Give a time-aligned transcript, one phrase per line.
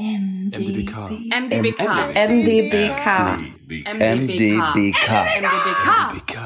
[0.00, 0.96] MDBK.
[1.28, 1.82] MDBK.
[2.14, 3.06] MDBK.
[3.84, 5.08] MDBK.
[5.36, 6.36] MDBK.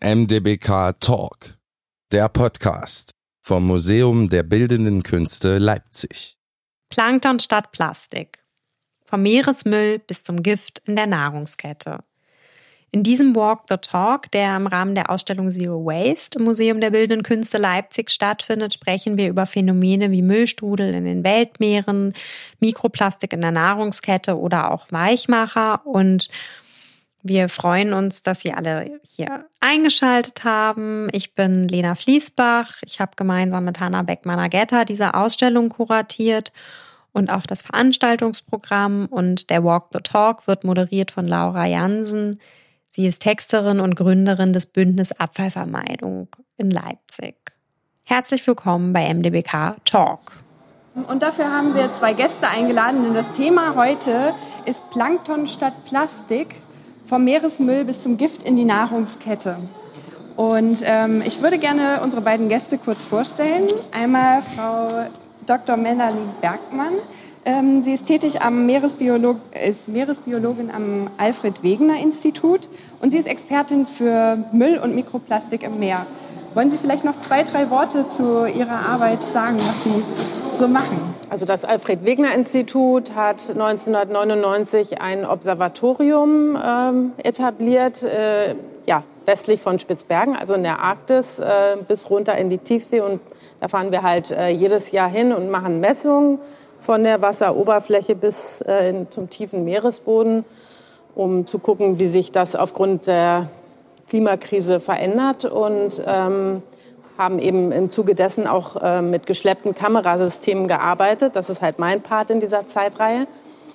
[0.00, 1.56] MDBK Talk,
[2.10, 6.38] der Podcast vom Museum der Bildenden Künste Leipzig.
[6.88, 8.44] Plankton statt Plastik.
[9.04, 12.02] Vom Meeresmüll bis zum Gift in der Nahrungskette.
[12.92, 16.90] In diesem Walk the Talk, der im Rahmen der Ausstellung Zero Waste im Museum der
[16.90, 22.14] Bildenden Künste Leipzig stattfindet, sprechen wir über Phänomene wie Müllstrudel in den Weltmeeren,
[22.58, 25.86] Mikroplastik in der Nahrungskette oder auch Weichmacher.
[25.86, 26.30] Und
[27.22, 31.06] wir freuen uns, dass Sie alle hier eingeschaltet haben.
[31.12, 32.78] Ich bin Lena Fließbach.
[32.84, 36.50] Ich habe gemeinsam mit Hanna Beckmann-Agetta diese Ausstellung kuratiert
[37.12, 39.06] und auch das Veranstaltungsprogramm.
[39.06, 42.40] Und der Walk the Talk wird moderiert von Laura Jansen.
[42.92, 46.26] Sie ist Texterin und Gründerin des Bündnis Abfallvermeidung
[46.56, 47.36] in Leipzig.
[48.02, 50.32] Herzlich willkommen bei MDBK Talk.
[51.06, 54.34] Und dafür haben wir zwei Gäste eingeladen, denn das Thema heute
[54.66, 56.56] ist Plankton statt Plastik,
[57.04, 59.56] vom Meeresmüll bis zum Gift in die Nahrungskette.
[60.34, 63.68] Und ähm, ich würde gerne unsere beiden Gäste kurz vorstellen.
[63.92, 65.06] Einmal Frau
[65.46, 65.76] Dr.
[65.76, 66.94] Melanie Bergmann.
[67.46, 72.68] Ähm, sie ist tätig am Meeresbiolog ist Meeresbiologin am Alfred Wegener Institut
[73.00, 76.06] und sie ist Expertin für Müll und Mikroplastik im Meer.
[76.52, 80.02] Wollen Sie vielleicht noch zwei, drei Worte zu Ihrer Arbeit sagen, was Sie
[80.58, 80.98] so machen?
[81.30, 89.78] Also das Alfred Wegener Institut hat 1999 ein Observatorium ähm, etabliert, äh, ja, westlich von
[89.78, 93.00] Spitzbergen, also in der Arktis, äh, bis runter in die Tiefsee.
[93.00, 93.20] Und
[93.60, 96.40] da fahren wir halt äh, jedes Jahr hin und machen Messungen
[96.80, 100.44] von der Wasseroberfläche bis äh, in, zum tiefen Meeresboden,
[101.14, 103.48] um zu gucken, wie sich das aufgrund der
[104.08, 106.62] Klimakrise verändert und ähm,
[107.16, 111.36] haben eben im Zuge dessen auch äh, mit geschleppten Kamerasystemen gearbeitet.
[111.36, 113.26] Das ist halt mein Part in dieser Zeitreihe,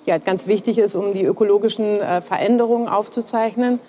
[0.06, 3.80] die halt ganz wichtig ist, um die ökologischen äh, Veränderungen aufzuzeichnen.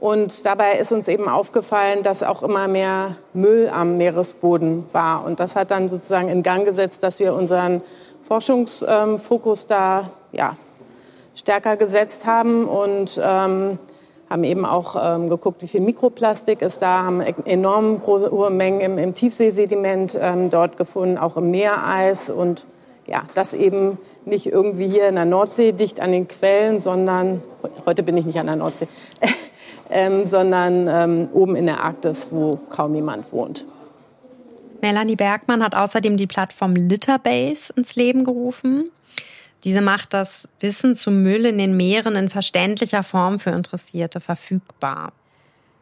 [0.00, 5.24] Und dabei ist uns eben aufgefallen, dass auch immer mehr Müll am Meeresboden war.
[5.24, 7.82] Und das hat dann sozusagen in Gang gesetzt, dass wir unseren
[8.24, 10.56] Forschungsfokus da ja,
[11.34, 13.78] stärker gesetzt haben und ähm,
[14.30, 18.80] haben eben auch ähm, geguckt, wie viel Mikroplastik ist da, haben e-, enorm hohe Mengen
[18.80, 22.66] im, im Tiefseesediment ähm, dort gefunden, auch im Meereis und
[23.06, 27.42] ja, das eben nicht irgendwie hier in der Nordsee dicht an den Quellen, sondern
[27.84, 28.88] heute bin ich nicht an der Nordsee,
[29.90, 33.66] ähm, sondern ähm, oben in der Arktis, wo kaum jemand wohnt.
[34.84, 38.90] Melanie Bergmann hat außerdem die Plattform Litterbase ins Leben gerufen.
[39.64, 45.14] Diese macht das Wissen zum Müll in den Meeren in verständlicher Form für Interessierte verfügbar.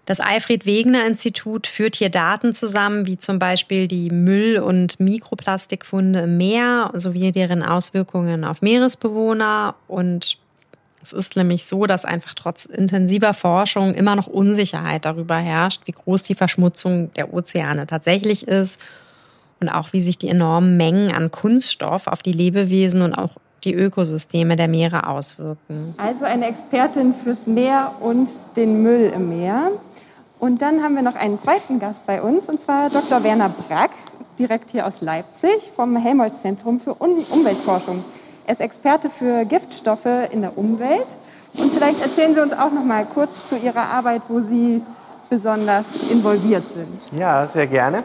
[0.06, 6.20] Das Alfred Wegener Institut führt hier Daten zusammen, wie zum Beispiel die Müll- und Mikroplastikfunde
[6.20, 9.74] im Meer sowie deren Auswirkungen auf Meeresbewohner.
[9.88, 10.38] Und
[11.02, 15.92] es ist nämlich so, dass einfach trotz intensiver Forschung immer noch Unsicherheit darüber herrscht, wie
[15.92, 18.80] groß die Verschmutzung der Ozeane tatsächlich ist
[19.60, 23.32] und auch wie sich die enormen Mengen an Kunststoff auf die Lebewesen und auch
[23.64, 25.94] die Ökosysteme der Meere auswirken.
[25.98, 29.70] Also eine Expertin fürs Meer und den Müll im Meer.
[30.38, 33.22] Und dann haben wir noch einen zweiten Gast bei uns, und zwar Dr.
[33.22, 33.92] Werner Brack,
[34.38, 38.04] direkt hier aus Leipzig vom Helmholtz-Zentrum für Umweltforschung.
[38.52, 41.06] Er ist Experte für Giftstoffe in der Umwelt.
[41.54, 44.82] Und vielleicht erzählen Sie uns auch noch mal kurz zu Ihrer Arbeit, wo Sie
[45.30, 47.18] besonders involviert sind.
[47.18, 48.04] Ja, sehr gerne.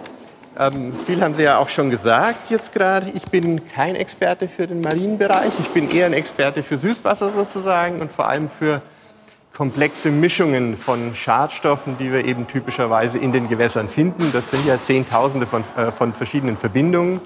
[0.58, 3.10] Ähm, viel haben Sie ja auch schon gesagt jetzt gerade.
[3.14, 5.52] Ich bin kein Experte für den Marienbereich.
[5.60, 8.82] Ich bin eher ein Experte für Süßwasser sozusagen und vor allem für
[9.54, 14.32] komplexe Mischungen von Schadstoffen, die wir eben typischerweise in den Gewässern finden.
[14.32, 17.20] Das sind ja Zehntausende von, äh, von verschiedenen Verbindungen.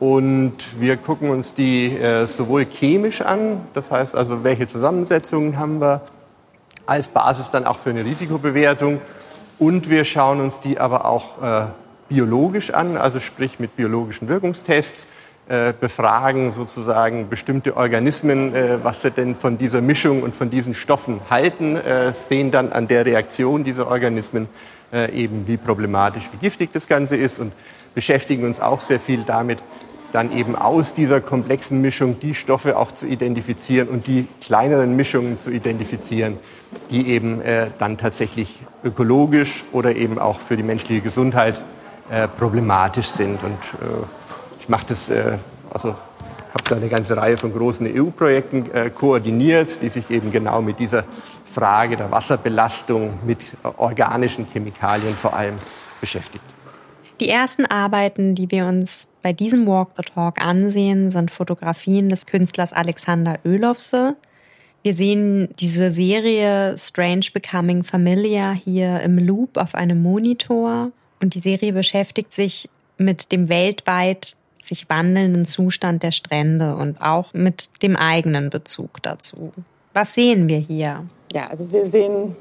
[0.00, 5.80] Und wir gucken uns die äh, sowohl chemisch an, das heißt also, welche Zusammensetzungen haben
[5.80, 6.02] wir,
[6.86, 9.00] als Basis dann auch für eine Risikobewertung.
[9.58, 11.66] Und wir schauen uns die aber auch äh,
[12.08, 15.06] biologisch an, also sprich mit biologischen Wirkungstests,
[15.48, 20.74] äh, befragen sozusagen bestimmte Organismen, äh, was sie denn von dieser Mischung und von diesen
[20.74, 24.48] Stoffen halten, äh, sehen dann an der Reaktion dieser Organismen
[24.92, 27.52] äh, eben, wie problematisch, wie giftig das Ganze ist und
[27.94, 29.62] beschäftigen uns auch sehr viel damit,
[30.12, 35.38] dann eben aus dieser komplexen Mischung die Stoffe auch zu identifizieren und die kleineren Mischungen
[35.38, 36.38] zu identifizieren,
[36.90, 41.62] die eben äh, dann tatsächlich ökologisch oder eben auch für die menschliche Gesundheit
[42.10, 43.42] äh, problematisch sind.
[43.42, 44.04] Und äh,
[44.60, 45.36] ich mache das, äh,
[45.70, 50.62] also habe da eine ganze Reihe von großen EU-Projekten äh, koordiniert, die sich eben genau
[50.62, 51.04] mit dieser
[51.44, 55.58] Frage der Wasserbelastung mit organischen Chemikalien vor allem
[56.00, 56.44] beschäftigt.
[57.20, 62.26] Die ersten Arbeiten, die wir uns bei diesem Walk the Talk ansehen, sind Fotografien des
[62.26, 64.16] Künstlers Alexander Ölofse.
[64.84, 70.92] Wir sehen diese Serie Strange Becoming Familiar hier im Loop auf einem Monitor.
[71.20, 77.34] Und die Serie beschäftigt sich mit dem weltweit sich wandelnden Zustand der Strände und auch
[77.34, 79.52] mit dem eigenen Bezug dazu.
[79.94, 81.04] Was sehen wir hier?
[81.32, 82.36] Ja, also wir sehen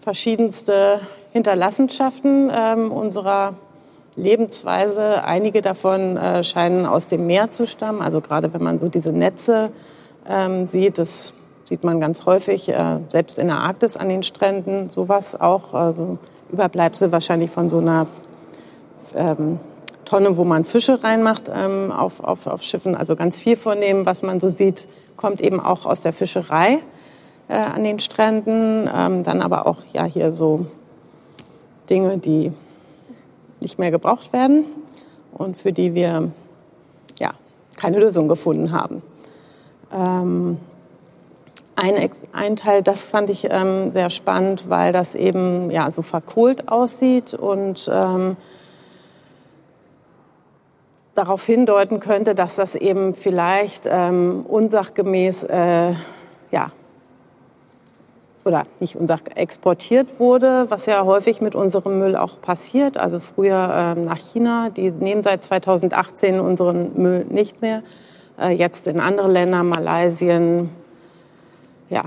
[0.00, 1.00] verschiedenste
[1.32, 3.54] Hinterlassenschaften ähm, unserer
[4.16, 5.24] Lebensweise.
[5.24, 8.02] Einige davon äh, scheinen aus dem Meer zu stammen.
[8.02, 9.70] Also gerade wenn man so diese Netze
[10.28, 11.34] ähm, sieht, das
[11.64, 16.18] sieht man ganz häufig, äh, selbst in der Arktis an den Stränden, sowas auch, also
[16.50, 18.06] Überbleibsel wahrscheinlich von so einer
[19.14, 19.60] ähm,
[20.04, 22.96] Tonne, wo man Fische reinmacht ähm, auf, auf, auf Schiffen.
[22.96, 26.78] Also ganz viel von dem, was man so sieht, kommt eben auch aus der Fischerei
[27.46, 28.90] äh, an den Stränden.
[28.92, 30.66] Ähm, dann aber auch ja hier so
[31.88, 32.52] Dinge, die
[33.60, 34.64] nicht mehr gebraucht werden
[35.32, 36.30] und für die wir
[37.18, 37.32] ja,
[37.76, 39.02] keine Lösung gefunden haben.
[39.92, 40.58] Ähm,
[41.76, 46.68] ein, ein, Teil, das fand ich ähm, sehr spannend, weil das eben ja, so verkohlt
[46.68, 48.36] aussieht und ähm,
[51.14, 55.94] darauf hindeuten könnte, dass das eben vielleicht ähm, unsachgemäß äh,
[56.50, 56.70] ja,
[58.50, 62.98] oder nicht unsach exportiert wurde, was ja häufig mit unserem Müll auch passiert.
[62.98, 67.82] Also früher äh, nach China, die nehmen seit 2018 unseren Müll nicht mehr.
[68.40, 70.70] Äh, jetzt in andere Länder, Malaysien,
[71.90, 72.02] ja,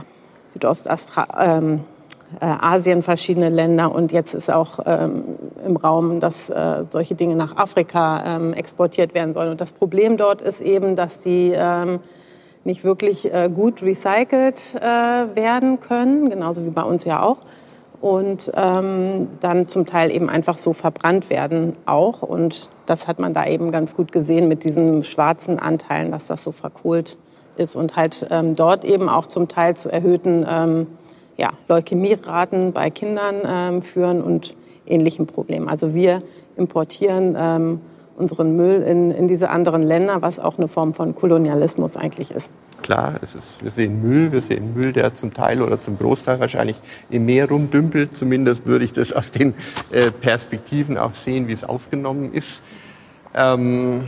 [0.45, 1.86] Südostasien,
[2.42, 3.95] äh, Asien, verschiedene Länder.
[3.95, 5.24] Und jetzt ist auch ähm,
[5.66, 9.51] im Raum, dass äh, solche Dinge nach Afrika ähm, exportiert werden sollen.
[9.51, 12.01] Und das Problem dort ist eben, dass die ähm,
[12.63, 14.81] nicht wirklich äh, gut recycelt äh,
[15.36, 17.38] werden können, genauso wie bei uns ja auch.
[18.01, 22.21] Und ähm, dann zum Teil eben einfach so verbrannt werden auch.
[22.21, 26.44] Und das hat man da eben ganz gut gesehen mit diesen schwarzen Anteilen, dass das
[26.44, 27.18] so verkohlt
[27.56, 30.88] ist und halt ähm, dort eben auch zum Teil zu erhöhten ähm,
[31.38, 34.56] ja, Leukämieraten bei Kindern ähm, führen und
[34.86, 35.69] ähnlichen Problemen.
[35.69, 36.21] Also wir
[36.57, 37.81] importieren ähm,
[38.18, 42.51] unseren Müll in, in diese anderen Länder, was auch eine Form von Kolonialismus eigentlich ist.
[42.81, 46.39] Klar, es ist, wir sehen Müll, wir sehen Müll, der zum Teil oder zum Großteil
[46.39, 46.75] wahrscheinlich
[47.10, 48.15] im Meer rumdümpelt.
[48.15, 49.54] Zumindest würde ich das aus den
[49.92, 52.62] äh, Perspektiven auch sehen, wie es aufgenommen ist.
[53.33, 54.04] Ähm,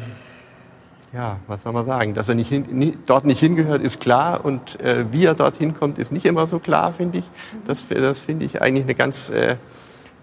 [1.14, 2.14] ja, was soll man sagen?
[2.14, 4.44] Dass er nicht hin, nie, dort nicht hingehört, ist klar.
[4.44, 7.26] Und äh, wie er dorthin kommt, ist nicht immer so klar, finde ich.
[7.66, 9.56] Das, das finde ich eigentlich eine ganz äh,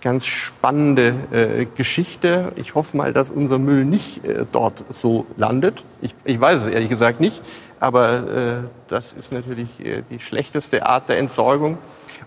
[0.03, 2.53] ganz spannende äh, Geschichte.
[2.57, 5.85] Ich hoffe mal, dass unser Müll nicht äh, dort so landet.
[6.03, 7.41] Ich, ich weiß es ehrlich gesagt nicht,
[7.81, 11.79] aber äh, das ist natürlich äh, die schlechteste Art der Entsorgung.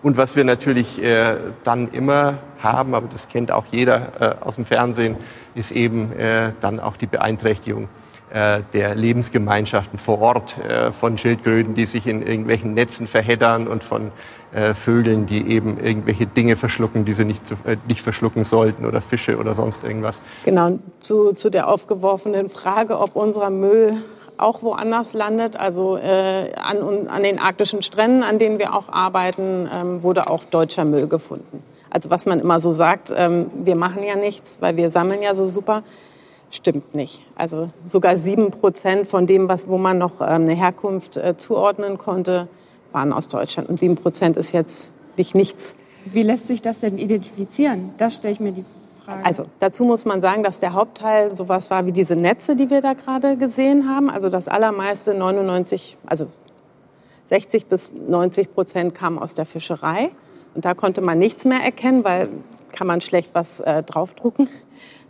[0.02, 4.56] Und was wir natürlich äh, dann immer haben, aber das kennt auch jeder äh, aus
[4.56, 5.16] dem Fernsehen,
[5.54, 6.12] ist eben
[6.60, 7.88] dann auch die Beeinträchtigung
[8.72, 14.10] der Lebensgemeinschaften vor Ort, äh, von Schildkröten, die sich in irgendwelchen Netzen verheddern und von
[14.52, 17.42] äh, Vögeln, die eben irgendwelche Dinge verschlucken, die sie nicht,
[17.88, 20.20] nicht verschlucken sollten oder Fische oder sonst irgendwas.
[20.44, 23.94] Genau, zu, zu der aufgeworfenen Frage, ob unser Müll
[24.38, 29.68] auch woanders landet, also äh, an, an den arktischen Stränden, an denen wir auch arbeiten,
[29.74, 31.62] ähm, wurde auch deutscher Müll gefunden.
[31.90, 35.34] Also was man immer so sagt, ähm, wir machen ja nichts, weil wir sammeln ja
[35.34, 35.82] so super
[36.50, 37.22] stimmt nicht.
[37.36, 41.98] Also sogar sieben Prozent von dem, was, wo man noch ähm, eine Herkunft äh, zuordnen
[41.98, 42.48] konnte,
[42.92, 43.68] waren aus Deutschland.
[43.68, 45.76] Und sieben Prozent ist jetzt nicht nichts.
[46.04, 47.90] Wie lässt sich das denn identifizieren?
[47.98, 48.64] Das stelle ich mir die
[49.04, 49.24] Frage.
[49.24, 52.80] Also dazu muss man sagen, dass der Hauptteil sowas war wie diese Netze, die wir
[52.80, 54.08] da gerade gesehen haben.
[54.08, 56.26] Also das allermeiste, 99, also
[57.26, 60.10] 60 bis 90 Prozent kam aus der Fischerei.
[60.54, 62.28] Und da konnte man nichts mehr erkennen, weil
[62.72, 64.48] kann man schlecht was äh, draufdrucken.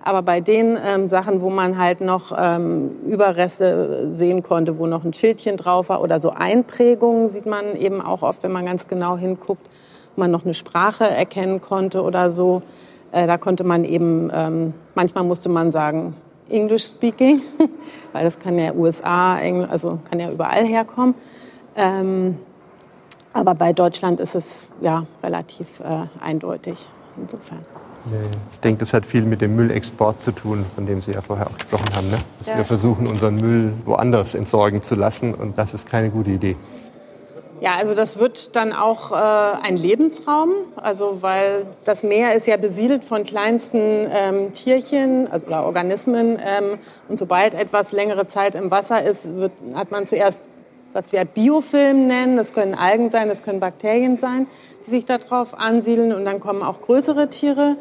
[0.07, 5.03] Aber bei den ähm, Sachen, wo man halt noch ähm, Überreste sehen konnte, wo noch
[5.03, 8.87] ein Schildchen drauf war oder so Einprägungen sieht man eben auch oft, wenn man ganz
[8.87, 9.67] genau hinguckt,
[10.15, 12.63] wo man noch eine Sprache erkennen konnte oder so.
[13.11, 16.15] Äh, da konnte man eben, ähm, manchmal musste man sagen,
[16.49, 17.43] English speaking,
[18.13, 21.17] weil das kann ja USA, also kann ja überall herkommen.
[21.75, 22.39] Ähm,
[23.33, 26.87] aber bei Deutschland ist es ja relativ äh, eindeutig
[27.17, 27.67] insofern.
[28.53, 31.47] Ich denke, das hat viel mit dem Müllexport zu tun, von dem Sie ja vorher
[31.47, 32.11] auch gesprochen haben.
[32.11, 32.19] Ne?
[32.39, 32.57] Dass ja.
[32.57, 35.35] wir versuchen, unseren Müll woanders entsorgen zu lassen.
[35.35, 36.57] Und das ist keine gute Idee.
[37.61, 42.59] Ja, also das wird dann auch äh, ein Lebensraum, also weil das Meer ist ja
[42.59, 48.71] besiedelt von kleinsten ähm, Tierchen also, oder Organismen ähm, und sobald etwas längere Zeit im
[48.71, 50.41] Wasser ist, wird, hat man zuerst
[50.97, 52.37] was wir Biofilm nennen.
[52.39, 54.47] Das können Algen sein, das können Bakterien sein,
[54.87, 57.77] die sich darauf ansiedeln und dann kommen auch größere Tiere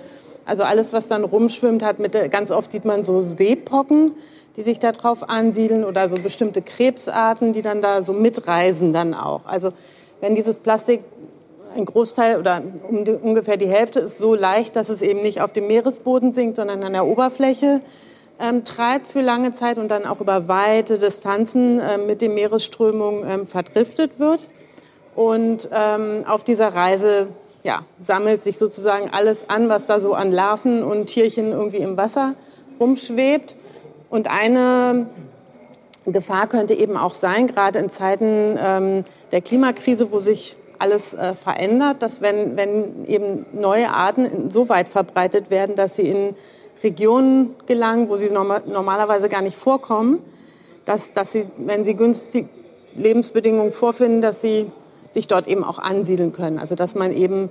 [0.45, 4.11] Also alles, was dann rumschwimmt, hat mit, ganz oft sieht man so Seepocken,
[4.57, 9.13] die sich da drauf ansiedeln oder so bestimmte Krebsarten, die dann da so mitreisen dann
[9.13, 9.45] auch.
[9.45, 9.71] Also
[10.21, 11.01] wenn dieses Plastik
[11.75, 15.41] ein Großteil oder um die, ungefähr die Hälfte ist so leicht, dass es eben nicht
[15.41, 17.81] auf dem Meeresboden sinkt, sondern an der Oberfläche
[18.39, 23.29] ähm, treibt für lange Zeit und dann auch über weite Distanzen äh, mit den Meeresströmungen
[23.29, 24.47] ähm, verdriftet wird.
[25.15, 27.27] Und ähm, auf dieser Reise
[27.63, 31.97] ja, sammelt sich sozusagen alles an, was da so an Larven und Tierchen irgendwie im
[31.97, 32.35] Wasser
[32.79, 33.55] rumschwebt.
[34.09, 35.07] Und eine
[36.05, 41.33] Gefahr könnte eben auch sein, gerade in Zeiten ähm, der Klimakrise, wo sich alles äh,
[41.33, 46.35] verändert, dass wenn, wenn eben neue Arten so weit verbreitet werden, dass sie in
[46.85, 50.19] Regionen gelangen, wo sie normal, normalerweise gar nicht vorkommen,
[50.85, 52.47] dass, dass sie, wenn sie günstige
[52.95, 54.71] Lebensbedingungen vorfinden, dass sie
[55.11, 56.59] sich dort eben auch ansiedeln können.
[56.59, 57.49] Also dass man eben,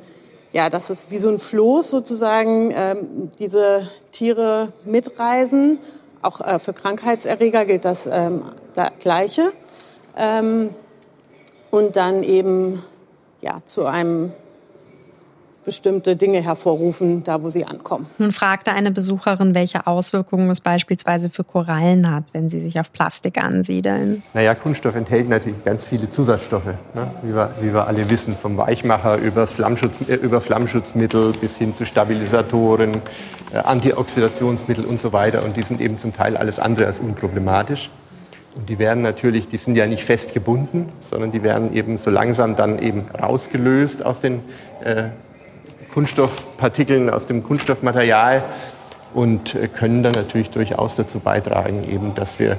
[0.53, 5.79] ja, dass es wie so ein Floß sozusagen ähm, diese Tiere mitreisen.
[6.23, 8.43] Auch äh, für Krankheitserreger gilt das ähm,
[8.75, 9.53] das Gleiche.
[10.17, 10.71] Ähm,
[11.71, 12.83] und dann eben
[13.41, 14.33] ja, zu einem
[15.65, 18.07] bestimmte Dinge hervorrufen, da wo sie ankommen.
[18.19, 22.93] Nun fragte eine Besucherin, welche Auswirkungen es beispielsweise für Korallen hat, wenn sie sich auf
[22.93, 24.23] Plastik ansiedeln.
[24.35, 27.11] Naja, Kunststoff enthält natürlich ganz viele Zusatzstoffe, ne?
[27.23, 31.75] wie, wir, wie wir alle wissen, vom Weichmacher über, Flammschutz, äh, über Flammschutzmittel bis hin
[31.75, 32.97] zu Stabilisatoren,
[33.53, 35.45] äh, Antioxidationsmittel und so weiter.
[35.45, 37.91] Und die sind eben zum Teil alles andere als unproblematisch.
[38.55, 42.11] Und die werden natürlich, die sind ja nicht fest gebunden, sondern die werden eben so
[42.11, 44.41] langsam dann eben rausgelöst aus den
[44.85, 45.05] äh,
[45.95, 48.43] Kunststoffpartikeln, aus dem Kunststoffmaterial
[49.15, 52.57] und äh, können dann natürlich durchaus dazu beitragen, eben, dass wir,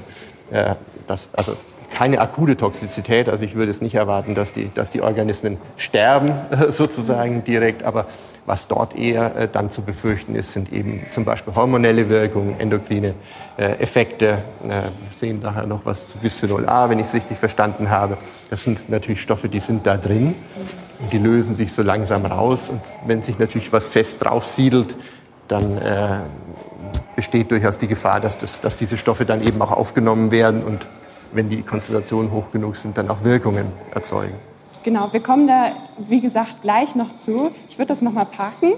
[0.51, 0.75] äh,
[1.05, 1.57] dass, also
[1.89, 3.29] keine akute Toxizität.
[3.29, 6.33] Also ich würde es nicht erwarten, dass die, dass die Organismen sterben
[6.69, 7.83] sozusagen direkt.
[7.83, 8.05] Aber
[8.45, 13.15] was dort eher äh, dann zu befürchten ist, sind eben zum Beispiel hormonelle Wirkungen, endokrine
[13.57, 14.43] äh, Effekte.
[14.63, 18.17] Äh, wir sehen nachher noch was zu Bisphenol A, wenn ich es richtig verstanden habe.
[18.49, 20.35] Das sind natürlich Stoffe, die sind da drin.
[20.99, 22.69] Und die lösen sich so langsam raus.
[22.69, 24.95] Und wenn sich natürlich was fest drauf siedelt,
[25.47, 26.19] dann äh,
[27.15, 30.87] besteht durchaus die Gefahr, dass, das, dass diese Stoffe dann eben auch aufgenommen werden und
[31.31, 34.35] wenn die Konzentrationen hoch genug sind, dann auch Wirkungen erzeugen.
[34.83, 37.51] Genau, wir kommen da, wie gesagt, gleich noch zu.
[37.67, 38.73] Ich würde das noch mal parken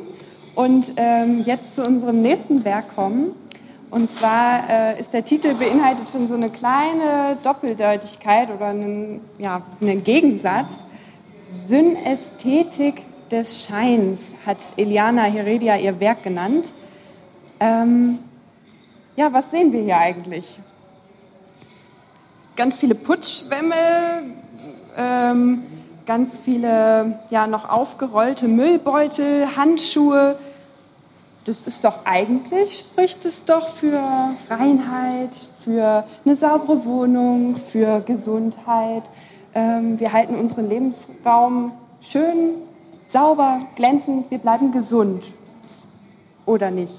[0.56, 3.36] und ähm, jetzt zu unserem nächsten Werk kommen.
[3.89, 9.62] Und zwar äh, ist der Titel beinhaltet schon so eine kleine Doppeldeutigkeit oder einen, ja,
[9.80, 10.68] einen Gegensatz.
[11.50, 16.74] Synästhetik des Scheins hat Eliana Heredia ihr Werk genannt.
[17.60, 18.20] Ähm,
[19.16, 20.60] ja, was sehen wir hier eigentlich?
[22.58, 23.76] Ganz viele Putzschwämme,
[24.98, 25.64] ähm,
[26.06, 30.36] ganz viele ja, noch aufgerollte Müllbeutel, Handschuhe.
[31.46, 34.02] Das ist doch eigentlich, spricht es doch für
[34.50, 35.30] Reinheit,
[35.64, 39.04] für eine saubere Wohnung, für Gesundheit.
[39.54, 41.72] Ähm, wir halten unseren Lebensraum
[42.02, 42.56] schön,
[43.08, 45.32] sauber, glänzend, wir bleiben gesund.
[46.46, 46.94] Oder nicht?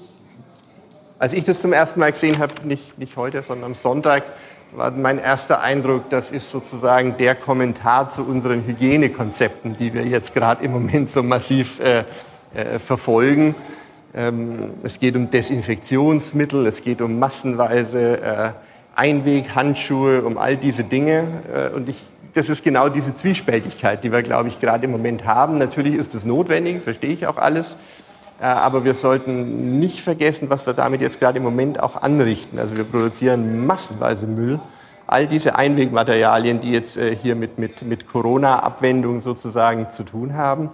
[1.19, 4.23] Als ich das zum ersten Mal gesehen habe, nicht, nicht heute, sondern am Sonntag,
[4.71, 10.33] war mein erster Eindruck, das ist sozusagen der Kommentar zu unseren Hygienekonzepten, die wir jetzt
[10.33, 12.03] gerade im Moment so massiv äh,
[12.53, 13.55] äh, verfolgen.
[14.13, 18.51] Ähm, es geht um Desinfektionsmittel, es geht um massenweise äh,
[18.95, 21.25] Einweghandschuhe, um all diese Dinge.
[21.53, 25.25] Äh, und ich, das ist genau diese Zwiespältigkeit, die wir, glaube ich, gerade im Moment
[25.25, 25.57] haben.
[25.57, 27.77] Natürlich ist es notwendig, verstehe ich auch alles.
[28.39, 32.59] Äh, aber wir sollten nicht vergessen, was wir damit jetzt gerade im Moment auch anrichten.
[32.59, 34.59] Also wir produzieren massenweise Müll.
[35.07, 40.69] All diese Einwegmaterialien, die jetzt äh, hier mit, mit, mit Corona-Abwendung sozusagen zu tun haben.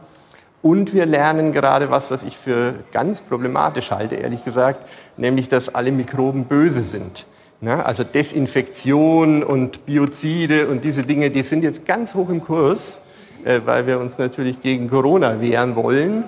[0.61, 4.79] Und wir lernen gerade was, was ich für ganz problematisch halte, ehrlich gesagt,
[5.15, 7.27] nämlich, dass alle Mikroben böse sind.
[7.61, 13.01] Also Desinfektion und Biozide und diese Dinge, die sind jetzt ganz hoch im Kurs,
[13.43, 16.25] äh, weil wir uns natürlich gegen Corona wehren wollen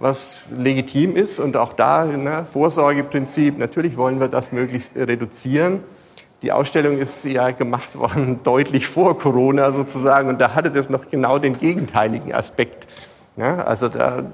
[0.00, 1.38] was legitim ist.
[1.38, 5.80] Und auch da, ne, Vorsorgeprinzip, natürlich wollen wir das möglichst reduzieren.
[6.42, 11.10] Die Ausstellung ist ja gemacht worden deutlich vor Corona sozusagen und da hatte das noch
[11.10, 12.86] genau den gegenteiligen Aspekt.
[13.36, 14.24] Ja, also da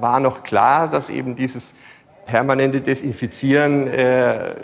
[0.00, 1.74] war noch klar, dass eben dieses
[2.26, 4.54] permanente Desinfizieren äh,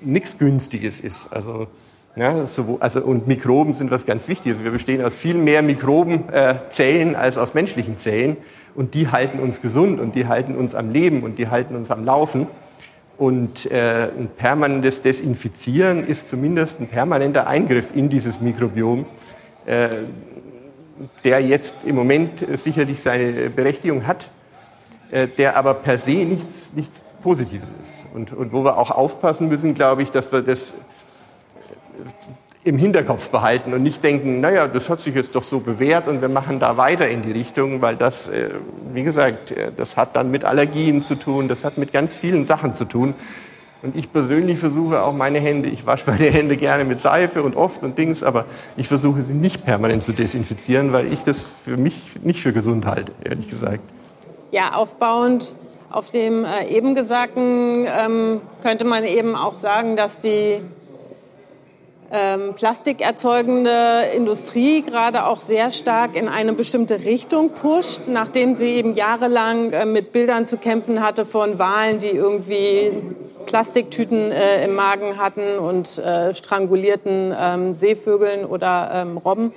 [0.00, 1.32] nichts Günstiges ist.
[1.32, 1.68] Also
[2.16, 4.62] ja, so, also, und Mikroben sind was ganz Wichtiges.
[4.62, 8.36] Wir bestehen aus viel mehr Mikrobenzellen äh, als aus menschlichen Zellen.
[8.74, 11.90] Und die halten uns gesund und die halten uns am Leben und die halten uns
[11.90, 12.46] am Laufen.
[13.18, 19.06] Und äh, ein permanentes Desinfizieren ist zumindest ein permanenter Eingriff in dieses Mikrobiom,
[19.66, 19.88] äh,
[21.24, 24.28] der jetzt im Moment sicherlich seine Berechtigung hat.
[25.12, 28.06] äh, der aber per se nichts, nichts Positives ist.
[28.14, 30.74] Und, und wo wir auch aufpassen müssen, glaube ich, dass wir das
[32.64, 36.20] im Hinterkopf behalten und nicht denken, naja, das hat sich jetzt doch so bewährt und
[36.20, 38.50] wir machen da weiter in die Richtung, weil das, äh,
[38.92, 42.44] wie gesagt, äh, das hat dann mit Allergien zu tun, das hat mit ganz vielen
[42.44, 43.14] Sachen zu tun.
[43.82, 47.56] Und ich persönlich versuche auch meine Hände, ich wasche meine Hände gerne mit Seife und
[47.56, 48.44] oft und Dings, aber
[48.76, 52.86] ich versuche sie nicht permanent zu desinfizieren, weil ich das für mich nicht für gesund
[52.86, 53.82] halte, ehrlich gesagt.
[54.52, 55.56] Ja, aufbauend
[55.90, 60.60] auf dem äh, eben Gesagten ähm, könnte man eben auch sagen, dass die
[62.12, 68.94] ähm, plastikerzeugende Industrie gerade auch sehr stark in eine bestimmte Richtung pusht, nachdem sie eben
[68.94, 72.92] jahrelang äh, mit Bildern zu kämpfen hatte von Walen, die irgendwie
[73.46, 79.54] Plastiktüten äh, im Magen hatten und äh, strangulierten ähm, Seevögeln oder ähm, Robben.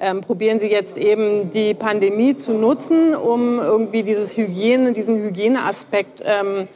[0.00, 6.22] Ähm, probieren sie jetzt eben die Pandemie zu nutzen, um irgendwie dieses Hygiene, diesen Hygieneaspekt
[6.24, 6.68] ähm,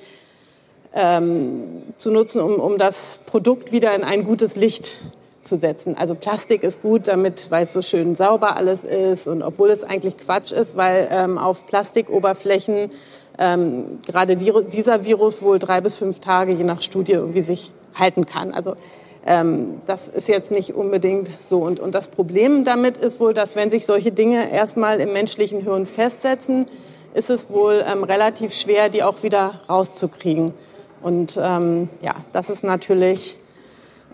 [0.94, 4.96] ähm, zu nutzen, um, um das Produkt wieder in ein gutes Licht
[5.40, 5.96] zu setzen.
[5.96, 9.82] Also Plastik ist gut, damit, weil es so schön sauber alles ist und obwohl es
[9.82, 12.90] eigentlich Quatsch ist, weil ähm, auf Plastikoberflächen
[13.38, 17.72] ähm, gerade die, dieser Virus wohl drei bis fünf Tage je nach Studie irgendwie sich
[17.94, 18.52] halten kann.
[18.52, 18.76] Also
[19.26, 21.60] ähm, das ist jetzt nicht unbedingt so.
[21.60, 25.60] Und, und das Problem damit ist wohl, dass wenn sich solche Dinge erstmal im menschlichen
[25.60, 26.66] Hirn festsetzen,
[27.14, 30.54] ist es wohl ähm, relativ schwer, die auch wieder rauszukriegen.
[31.02, 33.36] Und ähm, ja, das ist natürlich,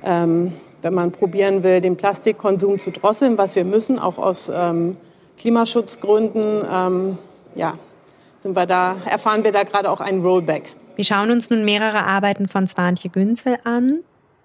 [0.03, 0.53] ähm,
[0.83, 4.97] wenn man probieren will, den Plastikkonsum zu drosseln, was wir müssen, auch aus ähm,
[5.39, 7.19] Klimaschutzgründen, ähm,
[7.55, 7.79] ja,
[8.39, 10.73] sind wir da, erfahren wir da gerade auch einen Rollback.
[10.97, 14.01] Wir schauen uns nun mehrere Arbeiten von Swantje Günzel an.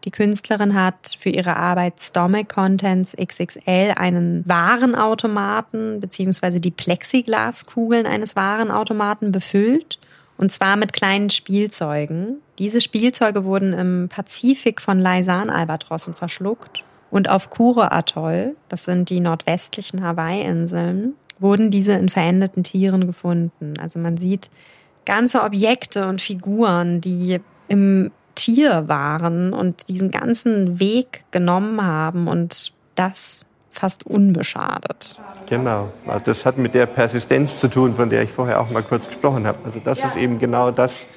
[0.06, 6.60] Die Künstlerin hat für ihre Arbeit Stomach Contents XXL einen Warenautomaten bzw.
[6.60, 9.98] die Plexiglaskugeln eines Warenautomaten befüllt
[10.38, 12.38] und zwar mit kleinen Spielzeugen.
[12.60, 16.84] Diese Spielzeuge wurden im Pazifik von Laisan-Albatrossen verschluckt.
[17.12, 23.76] Und auf Kure Atoll, das sind die nordwestlichen Hawaii-Inseln, wurden diese in verendeten Tieren gefunden.
[23.80, 24.50] Also man sieht
[25.06, 32.74] ganze Objekte und Figuren, die im Tier waren und diesen ganzen Weg genommen haben und
[32.96, 35.20] das fast unbeschadet.
[35.50, 38.84] Genau, also das hat mit der Persistenz zu tun, von der ich vorher auch mal
[38.84, 39.58] kurz gesprochen habe.
[39.66, 40.08] Also das ja.
[40.08, 41.08] ist eben genau das.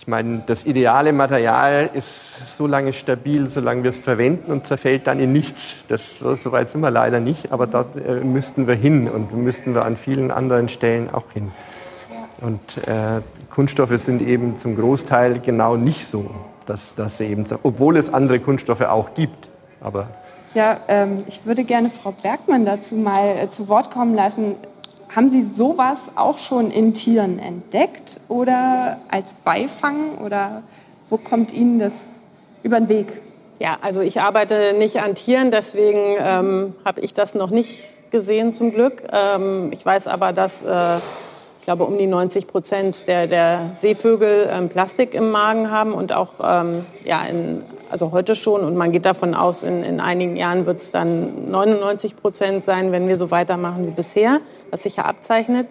[0.00, 5.06] Ich meine, das ideale Material ist so lange stabil, solange wir es verwenden und zerfällt
[5.06, 5.84] dann in nichts.
[5.88, 9.36] Das, so, so weit sind wir leider nicht, aber dort äh, müssten wir hin und
[9.36, 11.52] müssten wir an vielen anderen Stellen auch hin.
[12.40, 16.30] Und äh, Kunststoffe sind eben zum Großteil genau nicht so,
[16.66, 19.48] dass, dass sie eben, obwohl es andere Kunststoffe auch gibt,
[19.80, 20.08] aber
[20.54, 24.56] ja, ähm, ich würde gerne Frau Bergmann dazu mal äh, zu Wort kommen lassen.
[25.14, 30.62] Haben Sie sowas auch schon in Tieren entdeckt oder als Beifang oder
[31.08, 32.02] wo kommt Ihnen das
[32.62, 33.20] über den Weg?
[33.58, 38.52] Ja, also ich arbeite nicht an Tieren, deswegen ähm, habe ich das noch nicht gesehen
[38.52, 39.02] zum Glück.
[39.12, 40.98] Ähm, ich weiß aber, dass äh,
[41.68, 46.30] glaube um die 90 Prozent der, der Seevögel ähm, Plastik im Magen haben und auch
[46.42, 48.62] ähm, ja, in also heute schon.
[48.62, 52.90] Und man geht davon aus, in, in einigen Jahren wird es dann 99 Prozent sein,
[52.90, 55.68] wenn wir so weitermachen wie bisher, was sich ja abzeichnet.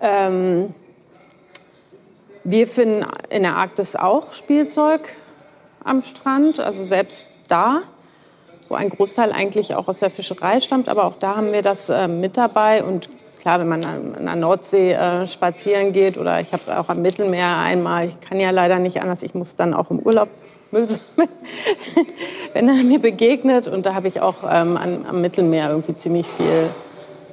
[0.00, 0.72] Ähm,
[2.44, 5.00] wir finden in der Arktis auch Spielzeug
[5.82, 7.80] am Strand, also selbst da,
[8.68, 10.88] wo ein Großteil eigentlich auch aus der Fischerei stammt.
[10.88, 12.84] Aber auch da haben wir das äh, mit dabei.
[12.84, 13.08] Und
[13.44, 17.58] klar, wenn man an der Nordsee äh, spazieren geht oder ich habe auch am Mittelmeer
[17.58, 20.30] einmal, ich kann ja leider nicht anders, ich muss dann auch im Urlaub
[20.70, 21.28] Müll sammeln,
[22.54, 23.68] wenn er mir begegnet.
[23.68, 26.70] Und da habe ich auch ähm, an, am Mittelmeer irgendwie ziemlich viel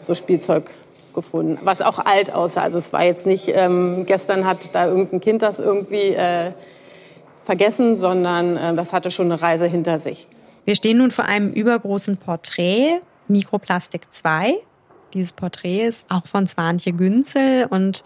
[0.01, 0.69] so Spielzeug
[1.15, 2.63] gefunden, was auch alt aussah.
[2.63, 6.51] Also es war jetzt nicht, ähm, gestern hat da irgendein Kind das irgendwie äh,
[7.45, 10.27] vergessen, sondern äh, das hatte schon eine Reise hinter sich.
[10.65, 14.55] Wir stehen nun vor einem übergroßen Porträt, Mikroplastik 2.
[15.13, 18.03] Dieses Porträt ist auch von Swantje Günzel und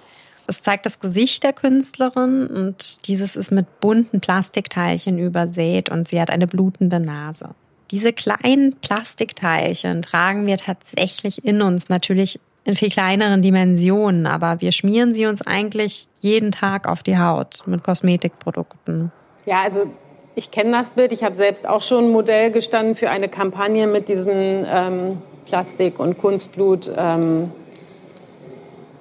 [0.47, 6.21] es zeigt das Gesicht der Künstlerin und dieses ist mit bunten Plastikteilchen übersät und sie
[6.21, 7.49] hat eine blutende Nase.
[7.91, 14.71] Diese kleinen Plastikteilchen tragen wir tatsächlich in uns, natürlich in viel kleineren Dimensionen, aber wir
[14.71, 19.11] schmieren sie uns eigentlich jeden Tag auf die Haut mit Kosmetikprodukten.
[19.45, 19.91] Ja, also
[20.35, 21.11] ich kenne das Bild.
[21.11, 26.17] Ich habe selbst auch schon Modell gestanden für eine Kampagne mit diesen ähm, Plastik- und
[26.17, 26.91] Kunstblut.
[26.95, 27.51] Ähm,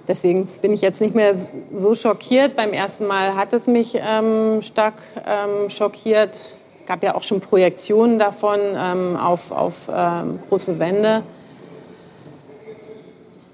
[0.07, 1.35] Deswegen bin ich jetzt nicht mehr
[1.73, 2.57] so schockiert.
[2.57, 4.95] Beim ersten Mal hat es mich ähm, stark
[5.27, 6.35] ähm, schockiert.
[6.35, 11.23] Es gab ja auch schon Projektionen davon ähm, auf, auf ähm, große Wände.